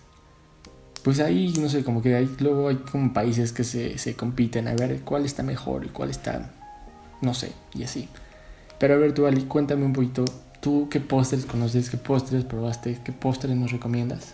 pues 1.03 1.19
ahí, 1.19 1.53
no 1.59 1.69
sé, 1.69 1.83
como 1.83 2.01
que 2.01 2.27
luego 2.39 2.69
hay 2.69 2.77
como 2.77 3.13
países 3.13 3.51
que 3.51 3.63
se, 3.63 3.97
se 3.97 4.15
compiten 4.15 4.67
a 4.67 4.73
ver 4.73 5.01
cuál 5.01 5.25
está 5.25 5.43
mejor 5.43 5.85
y 5.85 5.89
cuál 5.89 6.09
está, 6.09 6.51
no 7.21 7.33
sé, 7.33 7.51
y 7.73 7.83
así. 7.83 8.09
Pero 8.79 8.95
a 8.95 8.97
ver 8.97 9.13
tú, 9.13 9.27
Ali, 9.27 9.43
cuéntame 9.43 9.85
un 9.85 9.93
poquito, 9.93 10.25
¿tú 10.61 10.87
qué 10.89 10.99
postres 10.99 11.45
conoces? 11.45 11.89
¿Qué 11.89 11.97
postres 11.97 12.43
probaste? 12.43 12.99
¿Qué 13.03 13.11
postres 13.11 13.55
nos 13.55 13.71
recomiendas? 13.71 14.33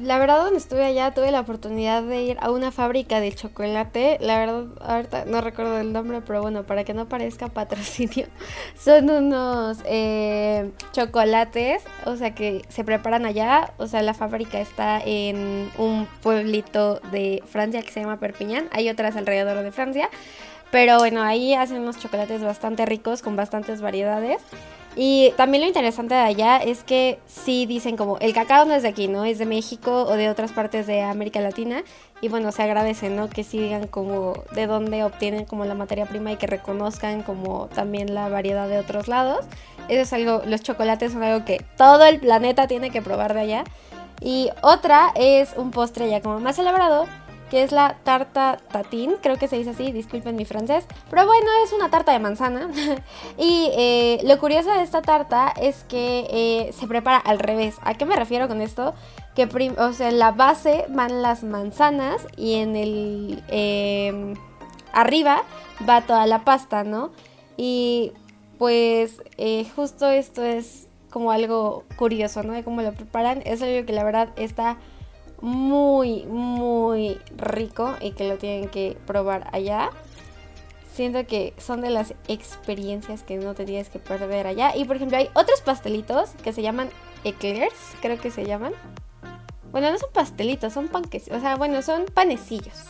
La 0.00 0.18
verdad, 0.18 0.44
donde 0.44 0.58
estuve 0.58 0.84
allá, 0.84 1.12
tuve 1.12 1.30
la 1.30 1.40
oportunidad 1.40 2.02
de 2.02 2.22
ir 2.22 2.36
a 2.40 2.50
una 2.50 2.72
fábrica 2.72 3.20
de 3.20 3.32
chocolate. 3.32 4.18
La 4.20 4.38
verdad, 4.38 4.64
ahorita 4.80 5.24
no 5.26 5.40
recuerdo 5.40 5.78
el 5.78 5.92
nombre, 5.92 6.20
pero 6.20 6.42
bueno, 6.42 6.64
para 6.64 6.84
que 6.84 6.94
no 6.94 7.08
parezca 7.08 7.48
patrocinio, 7.54 8.26
son 8.78 9.10
unos 9.10 9.78
eh, 9.84 10.70
chocolates, 10.92 11.82
o 12.04 12.16
sea, 12.16 12.34
que 12.34 12.62
se 12.68 12.84
preparan 12.84 13.26
allá. 13.26 13.72
O 13.78 13.86
sea, 13.86 14.02
la 14.02 14.14
fábrica 14.14 14.60
está 14.60 15.00
en 15.04 15.70
un 15.78 16.06
pueblito 16.22 17.00
de 17.12 17.42
Francia 17.46 17.82
que 17.82 17.90
se 17.90 18.00
llama 18.00 18.18
Perpignan. 18.18 18.68
Hay 18.72 18.88
otras 18.88 19.16
alrededor 19.16 19.62
de 19.62 19.72
Francia. 19.72 20.10
Pero 20.70 20.98
bueno, 20.98 21.22
ahí 21.22 21.54
hacen 21.54 21.80
unos 21.80 21.98
chocolates 21.98 22.42
bastante 22.42 22.86
ricos 22.86 23.22
con 23.22 23.34
bastantes 23.34 23.80
variedades. 23.80 24.40
Y 24.96 25.32
también 25.36 25.62
lo 25.62 25.68
interesante 25.68 26.14
de 26.14 26.20
allá 26.20 26.56
es 26.56 26.82
que 26.82 27.20
sí 27.26 27.64
dicen 27.64 27.96
como 27.96 28.18
el 28.18 28.34
cacao 28.34 28.64
no 28.64 28.74
es 28.74 28.82
de 28.82 28.88
aquí, 28.88 29.06
¿no? 29.06 29.24
Es 29.24 29.38
de 29.38 29.46
México 29.46 30.02
o 30.02 30.16
de 30.16 30.28
otras 30.28 30.52
partes 30.52 30.86
de 30.86 31.02
América 31.02 31.40
Latina. 31.40 31.84
Y 32.20 32.28
bueno, 32.28 32.50
se 32.50 32.62
agradece, 32.62 33.08
¿no? 33.08 33.30
Que 33.30 33.44
sí 33.44 33.58
digan 33.58 33.86
como 33.86 34.34
de 34.52 34.66
dónde 34.66 35.04
obtienen 35.04 35.44
como 35.44 35.64
la 35.64 35.74
materia 35.74 36.06
prima 36.06 36.32
y 36.32 36.36
que 36.36 36.46
reconozcan 36.46 37.22
como 37.22 37.68
también 37.68 38.14
la 38.14 38.28
variedad 38.28 38.68
de 38.68 38.78
otros 38.78 39.06
lados. 39.06 39.46
Eso 39.88 40.02
es 40.02 40.12
algo, 40.12 40.42
los 40.44 40.62
chocolates 40.62 41.12
son 41.12 41.22
algo 41.22 41.44
que 41.44 41.64
todo 41.76 42.04
el 42.04 42.18
planeta 42.18 42.66
tiene 42.66 42.90
que 42.90 43.00
probar 43.00 43.34
de 43.34 43.40
allá. 43.40 43.64
Y 44.20 44.50
otra 44.60 45.12
es 45.14 45.54
un 45.56 45.70
postre 45.70 46.10
ya 46.10 46.20
como 46.20 46.40
más 46.40 46.58
elaborado 46.58 47.06
que 47.50 47.62
es 47.64 47.72
la 47.72 47.96
tarta 48.04 48.58
tatín, 48.72 49.16
creo 49.20 49.36
que 49.36 49.48
se 49.48 49.56
dice 49.56 49.70
así, 49.70 49.92
disculpen 49.92 50.36
mi 50.36 50.44
francés, 50.44 50.86
pero 51.10 51.26
bueno, 51.26 51.46
es 51.64 51.72
una 51.72 51.90
tarta 51.90 52.12
de 52.12 52.20
manzana. 52.20 52.70
y 53.38 53.70
eh, 53.76 54.20
lo 54.24 54.38
curioso 54.38 54.70
de 54.70 54.82
esta 54.82 55.02
tarta 55.02 55.52
es 55.60 55.84
que 55.84 56.26
eh, 56.30 56.72
se 56.72 56.86
prepara 56.86 57.18
al 57.18 57.40
revés. 57.40 57.76
¿A 57.82 57.94
qué 57.94 58.06
me 58.06 58.16
refiero 58.16 58.48
con 58.48 58.60
esto? 58.60 58.94
Que 59.34 59.48
o 59.78 59.92
sea, 59.92 60.08
en 60.08 60.18
la 60.18 60.30
base 60.30 60.86
van 60.88 61.22
las 61.22 61.42
manzanas 61.44 62.26
y 62.36 62.54
en 62.54 62.76
el... 62.76 63.42
Em, 63.48 64.34
arriba 64.92 65.42
va 65.88 66.02
toda 66.02 66.26
la 66.26 66.44
pasta, 66.44 66.84
¿no? 66.84 67.10
Y 67.56 68.12
pues 68.58 69.22
eh, 69.38 69.66
justo 69.74 70.08
esto 70.08 70.44
es 70.44 70.88
como 71.10 71.32
algo 71.32 71.84
curioso, 71.96 72.42
¿no? 72.42 72.52
De 72.52 72.62
cómo 72.62 72.82
lo 72.82 72.92
preparan. 72.92 73.42
Es 73.44 73.60
algo 73.62 73.84
que 73.84 73.92
la 73.92 74.04
verdad 74.04 74.28
está 74.36 74.78
muy, 75.40 76.24
muy 76.26 77.18
rico 77.36 77.94
y 78.00 78.12
que 78.12 78.28
lo 78.28 78.38
tienen 78.38 78.68
que 78.68 78.96
probar 79.06 79.48
allá. 79.52 79.90
Siento 80.92 81.26
que 81.26 81.54
son 81.56 81.80
de 81.80 81.90
las 81.90 82.14
experiencias 82.28 83.22
que 83.22 83.36
no 83.36 83.54
te 83.54 83.64
tienes 83.64 83.88
que 83.88 83.98
perder 83.98 84.46
allá. 84.46 84.76
Y 84.76 84.84
por 84.84 84.96
ejemplo, 84.96 85.18
hay 85.18 85.30
otros 85.34 85.60
pastelitos 85.60 86.30
que 86.42 86.52
se 86.52 86.62
llaman 86.62 86.90
eclairs, 87.24 87.74
creo 88.00 88.18
que 88.18 88.30
se 88.30 88.44
llaman. 88.44 88.72
Bueno, 89.70 89.90
no 89.90 89.98
son 89.98 90.10
pastelitos, 90.12 90.72
son 90.72 90.88
panques. 90.88 91.30
O 91.30 91.40
sea, 91.40 91.56
bueno, 91.56 91.82
son 91.82 92.06
panecillos. 92.06 92.76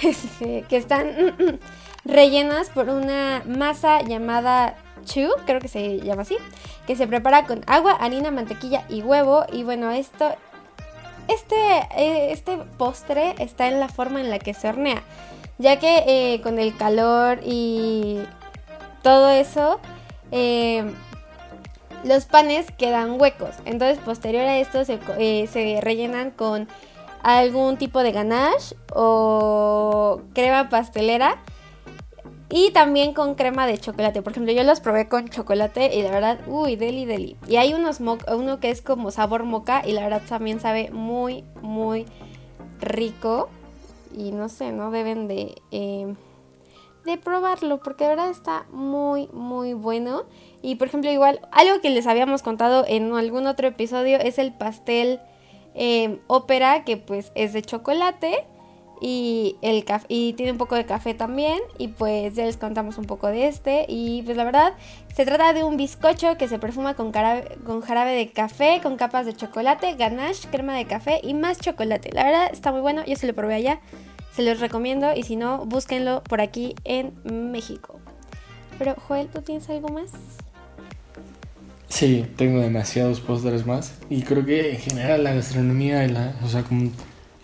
Este, 0.00 0.62
que 0.68 0.76
están 0.76 1.08
rellenas 2.04 2.70
por 2.70 2.88
una 2.88 3.42
masa 3.48 4.00
llamada 4.02 4.76
chu, 5.04 5.28
creo 5.44 5.60
que 5.60 5.66
se 5.66 5.98
llama 5.98 6.22
así, 6.22 6.36
que 6.86 6.94
se 6.94 7.08
prepara 7.08 7.46
con 7.46 7.62
agua, 7.66 7.92
harina, 7.92 8.30
mantequilla 8.30 8.84
y 8.88 9.02
huevo. 9.02 9.44
Y 9.50 9.64
bueno, 9.64 9.90
esto 9.90 10.36
este, 11.28 11.56
eh, 11.96 12.32
este 12.32 12.56
postre 12.76 13.34
está 13.38 13.68
en 13.68 13.80
la 13.80 13.88
forma 13.88 14.20
en 14.20 14.30
la 14.30 14.38
que 14.38 14.54
se 14.54 14.68
hornea, 14.68 15.02
ya 15.58 15.78
que 15.78 16.04
eh, 16.06 16.40
con 16.42 16.58
el 16.58 16.76
calor 16.76 17.40
y 17.44 18.18
todo 19.02 19.28
eso, 19.28 19.80
eh, 20.32 20.90
los 22.04 22.24
panes 22.26 22.70
quedan 22.72 23.20
huecos. 23.20 23.54
Entonces, 23.64 23.98
posterior 23.98 24.44
a 24.44 24.58
esto, 24.58 24.84
se, 24.84 24.98
se 25.46 25.80
rellenan 25.80 26.30
con 26.30 26.68
algún 27.22 27.76
tipo 27.76 28.02
de 28.02 28.12
ganache 28.12 28.76
o 28.94 30.20
crema 30.34 30.68
pastelera 30.68 31.38
y 32.50 32.70
también 32.70 33.12
con 33.12 33.34
crema 33.34 33.66
de 33.66 33.78
chocolate. 33.78 34.22
Por 34.22 34.32
ejemplo, 34.32 34.52
yo 34.52 34.62
los 34.62 34.80
probé 34.80 35.08
con 35.08 35.28
chocolate 35.28 35.94
y 35.94 36.02
la 36.02 36.10
verdad, 36.10 36.40
uy, 36.46 36.76
deli, 36.76 37.04
deli. 37.04 37.36
Y 37.46 37.56
hay 37.56 37.74
unos 37.74 38.00
uno 38.00 38.60
que 38.60 38.70
es 38.70 38.80
como 38.80 39.10
sabor 39.10 39.44
moca 39.44 39.82
y 39.86 39.92
la 39.92 40.02
verdad 40.02 40.22
también 40.26 40.58
sabe 40.58 40.90
muy, 40.90 41.44
muy 41.60 42.06
rico. 42.80 43.50
Y 44.16 44.32
no 44.32 44.48
sé, 44.48 44.72
no 44.72 44.90
deben 44.90 45.28
de, 45.28 45.60
em, 45.70 46.16
de 47.04 47.18
probarlo 47.18 47.80
porque 47.80 48.04
de 48.04 48.10
verdad 48.10 48.30
está 48.30 48.64
muy, 48.72 49.28
muy 49.32 49.74
bueno. 49.74 50.24
Y 50.62 50.76
por 50.76 50.88
ejemplo, 50.88 51.10
igual, 51.10 51.40
algo 51.52 51.80
que 51.82 51.90
les 51.90 52.06
habíamos 52.06 52.42
contado 52.42 52.84
en 52.88 53.12
algún 53.12 53.46
otro 53.46 53.68
episodio 53.68 54.18
es 54.18 54.38
el 54.38 54.54
pastel 54.54 55.20
eh, 55.74 56.18
ópera 56.26 56.82
que 56.84 56.96
pues 56.96 57.30
es 57.34 57.52
de 57.52 57.62
chocolate 57.62 58.46
y, 59.00 59.56
el 59.62 59.84
y 60.08 60.32
tiene 60.34 60.52
un 60.52 60.58
poco 60.58 60.74
de 60.74 60.86
café 60.86 61.14
también 61.14 61.58
y 61.78 61.88
pues 61.88 62.34
ya 62.34 62.44
les 62.44 62.56
contamos 62.56 62.98
un 62.98 63.04
poco 63.04 63.28
de 63.28 63.48
este 63.48 63.86
y 63.88 64.22
pues 64.22 64.36
la 64.36 64.44
verdad 64.44 64.74
se 65.14 65.24
trata 65.24 65.52
de 65.52 65.64
un 65.64 65.76
bizcocho 65.76 66.36
que 66.36 66.48
se 66.48 66.58
perfuma 66.58 66.94
con, 66.94 67.12
con 67.64 67.80
jarabe 67.80 68.12
de 68.12 68.30
café, 68.30 68.80
con 68.82 68.96
capas 68.96 69.26
de 69.26 69.34
chocolate, 69.34 69.94
ganache, 69.94 70.48
crema 70.50 70.76
de 70.76 70.86
café 70.86 71.20
y 71.22 71.34
más 71.34 71.58
chocolate. 71.58 72.10
La 72.12 72.24
verdad 72.24 72.48
está 72.52 72.72
muy 72.72 72.80
bueno, 72.80 73.04
yo 73.06 73.16
se 73.16 73.26
lo 73.26 73.34
probé 73.34 73.54
allá, 73.54 73.80
se 74.32 74.42
los 74.42 74.60
recomiendo 74.60 75.14
y 75.14 75.22
si 75.22 75.36
no, 75.36 75.64
búsquenlo 75.66 76.22
por 76.24 76.40
aquí 76.40 76.74
en 76.84 77.12
México. 77.24 78.00
Pero 78.78 78.94
Joel, 78.94 79.28
¿tú 79.28 79.42
tienes 79.42 79.68
algo 79.70 79.88
más? 79.88 80.12
Sí, 81.88 82.26
tengo 82.36 82.60
demasiados 82.60 83.20
postres 83.20 83.66
más 83.66 83.94
y 84.10 84.22
creo 84.22 84.44
que 84.44 84.72
en 84.72 84.78
general 84.78 85.24
la 85.24 85.32
gastronomía, 85.32 86.06
la, 86.06 86.34
o 86.44 86.48
sea, 86.48 86.62
como 86.62 86.90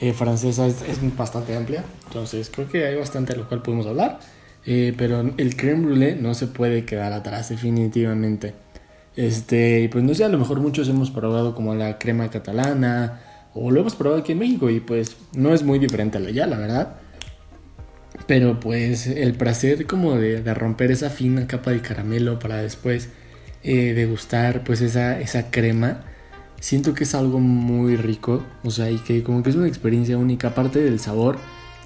eh, 0.00 0.12
francesa 0.12 0.66
es, 0.66 0.82
bastante 1.16 1.56
amplia, 1.56 1.84
entonces 2.06 2.50
creo 2.52 2.68
que 2.68 2.84
hay 2.86 2.96
bastante 2.96 3.32
de 3.32 3.40
lo 3.40 3.48
cual 3.48 3.62
podemos 3.62 3.86
hablar, 3.86 4.18
eh, 4.66 4.94
pero 4.96 5.32
el 5.36 5.56
creme 5.56 5.86
brulee 5.86 6.16
no 6.16 6.34
se 6.34 6.46
puede 6.46 6.84
quedar 6.84 7.12
atrás 7.12 7.48
definitivamente. 7.50 8.54
Este, 9.16 9.88
pues 9.92 10.02
no 10.02 10.12
sé, 10.14 10.24
a 10.24 10.28
lo 10.28 10.38
mejor 10.38 10.60
muchos 10.60 10.88
hemos 10.88 11.10
probado 11.10 11.54
como 11.54 11.74
la 11.74 11.98
crema 11.98 12.30
catalana 12.30 13.20
o 13.54 13.70
lo 13.70 13.80
hemos 13.80 13.94
probado 13.94 14.22
aquí 14.22 14.32
en 14.32 14.38
México 14.38 14.68
y 14.70 14.80
pues 14.80 15.16
no 15.34 15.54
es 15.54 15.62
muy 15.62 15.78
diferente 15.78 16.18
a 16.18 16.20
la 16.20 16.30
ya, 16.30 16.46
la 16.46 16.58
verdad. 16.58 16.96
Pero 18.26 18.58
pues 18.58 19.06
el 19.06 19.34
placer 19.34 19.86
como 19.86 20.16
de, 20.16 20.42
romper 20.54 20.90
esa 20.90 21.10
fina 21.10 21.46
capa 21.46 21.70
de 21.70 21.80
caramelo 21.80 22.38
para 22.38 22.56
después 22.56 23.10
eh, 23.62 23.94
degustar 23.94 24.64
pues 24.64 24.80
esa, 24.80 25.20
esa 25.20 25.50
crema 25.50 26.00
siento 26.60 26.94
que 26.94 27.04
es 27.04 27.14
algo 27.14 27.40
muy 27.40 27.96
rico, 27.96 28.42
o 28.62 28.70
sea, 28.70 28.90
y 28.90 28.98
que 28.98 29.22
como 29.22 29.42
que 29.42 29.50
es 29.50 29.56
una 29.56 29.68
experiencia 29.68 30.18
única, 30.18 30.48
aparte 30.48 30.80
del 30.80 30.98
sabor, 30.98 31.38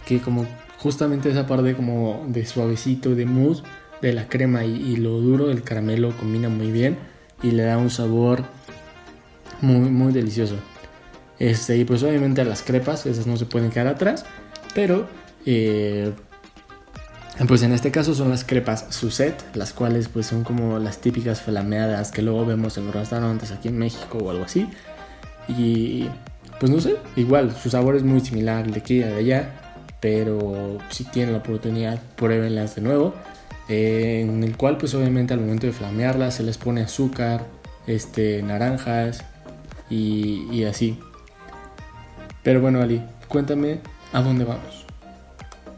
que 0.07 0.20
como 0.20 0.46
justamente 0.78 1.31
esa 1.31 1.46
parte 1.46 1.74
como 1.74 2.24
de 2.28 2.46
suavecito, 2.46 3.14
de 3.14 3.26
mousse, 3.26 3.62
de 4.00 4.12
la 4.12 4.28
crema 4.28 4.64
y, 4.64 4.96
lo 4.96 5.20
duro 5.20 5.48
del 5.48 5.62
caramelo 5.62 6.16
combina 6.16 6.48
muy 6.48 6.70
bien 6.70 6.96
y 7.42 7.50
le 7.50 7.64
da 7.64 7.78
un 7.78 7.90
sabor 7.90 8.44
muy, 9.61 9.90
muy 9.90 10.12
delicioso. 10.12 10.57
Este, 11.38 11.76
y 11.76 11.85
pues 11.85 12.02
obviamente 12.02 12.44
las 12.44 12.62
crepas, 12.62 13.07
esas 13.07 13.26
no 13.26 13.37
se 13.37 13.46
pueden 13.46 13.70
quedar 13.70 13.88
atrás, 13.88 14.24
pero 14.74 15.09
eh, 15.46 16.12
pues 17.46 17.62
en 17.62 17.72
este 17.72 17.92
caso 17.92 18.14
son 18.14 18.31
las 18.31 18.42
crepas 18.42 18.87
Suzette, 18.90 19.44
las 19.55 19.72
cuales 19.72 20.09
pues 20.09 20.27
son 20.27 20.42
como 20.42 20.79
las 20.81 20.98
típicas 20.98 21.40
flameadas 21.40 22.11
que 22.11 22.20
luego 22.20 22.44
vemos 22.44 22.77
en 22.79 22.87
los 22.87 22.94
restaurantes 22.94 23.53
aquí 23.53 23.68
en 23.68 23.79
México 23.79 24.18
o 24.18 24.31
algo 24.31 24.44
así. 24.44 24.68
Y 25.46 26.09
pues 26.59 26.72
no 26.72 26.81
sé, 26.81 26.96
igual 27.16 27.55
su 27.55 27.70
sabor 27.70 27.94
es 27.94 28.03
muy 28.03 28.20
similar 28.20 28.64
al 28.64 28.72
de 28.72 28.81
aquí 28.81 28.94
y 28.94 28.98
de 28.98 29.14
allá, 29.14 29.51
pero 30.01 30.79
si 30.90 31.05
tienen 31.05 31.33
la 31.33 31.38
oportunidad 31.38 32.01
pruébenlas 32.16 32.74
de 32.74 32.83
nuevo. 32.83 33.14
Eh, 33.68 34.22
en 34.22 34.42
el 34.42 34.57
cual 34.57 34.79
pues 34.79 34.94
obviamente 34.94 35.35
al 35.35 35.40
momento 35.40 35.66
de 35.66 35.72
flamearlas 35.72 36.37
se 36.37 36.42
les 36.42 36.59
pone 36.59 36.81
azúcar, 36.81 37.44
este, 37.87 38.42
naranjas 38.42 39.24
y, 39.88 40.48
y 40.51 40.64
así. 40.64 40.98
Pero 42.42 42.61
bueno 42.61 42.81
Ali, 42.81 43.01
cuéntame 43.29 43.81
a 44.12 44.22
dónde 44.22 44.44
vamos. 44.44 44.88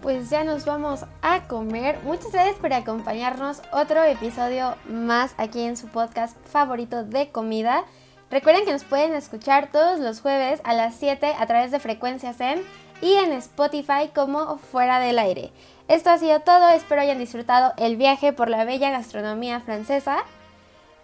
Pues 0.03 0.31
ya 0.31 0.45
nos 0.45 0.65
vamos 0.65 1.05
a 1.23 1.47
comer. 1.47 1.99
Muchas 2.05 2.33
gracias 2.33 2.57
por 2.57 2.73
acompañarnos. 2.73 3.63
Otro 3.73 4.03
episodio 4.03 4.77
más 4.89 5.35
aquí 5.37 5.63
en 5.63 5.77
su 5.77 5.89
podcast 5.89 6.37
favorito 6.47 7.05
de 7.05 7.31
comida. 7.31 7.85
Recuerden 8.31 8.65
que 8.65 8.73
nos 8.73 8.85
pueden 8.85 9.15
escuchar 9.15 9.71
todos 9.71 9.99
los 9.99 10.21
jueves 10.21 10.61
a 10.65 10.75
las 10.75 10.95
7 10.95 11.35
a 11.39 11.47
través 11.47 11.71
de 11.71 11.81
Frecuencias 11.81 12.41
en 12.41 12.63
y 13.03 13.15
en 13.15 13.33
Spotify 13.33 14.11
como 14.15 14.59
Fuera 14.59 15.01
del 15.01 15.19
Aire. 15.19 15.53
Esto 15.89 16.11
ha 16.11 16.19
sido 16.19 16.41
todo, 16.41 16.69
espero 16.71 17.01
hayan 17.01 17.19
disfrutado 17.19 17.73
el 17.77 17.97
viaje 17.97 18.33
por 18.33 18.49
la 18.49 18.65
bella 18.65 18.91
gastronomía 18.91 19.61
francesa 19.61 20.25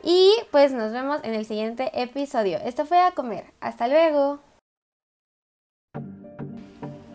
y 0.03 0.33
pues 0.53 0.73
nos 0.73 0.93
vemos 0.93 1.19
en 1.25 1.35
el 1.35 1.47
siguiente 1.47 1.91
episodio. 2.01 2.59
Esto 2.59 2.87
fue 2.87 3.01
a 3.01 3.11
comer, 3.11 3.47
hasta 3.61 3.89
luego. 3.89 4.46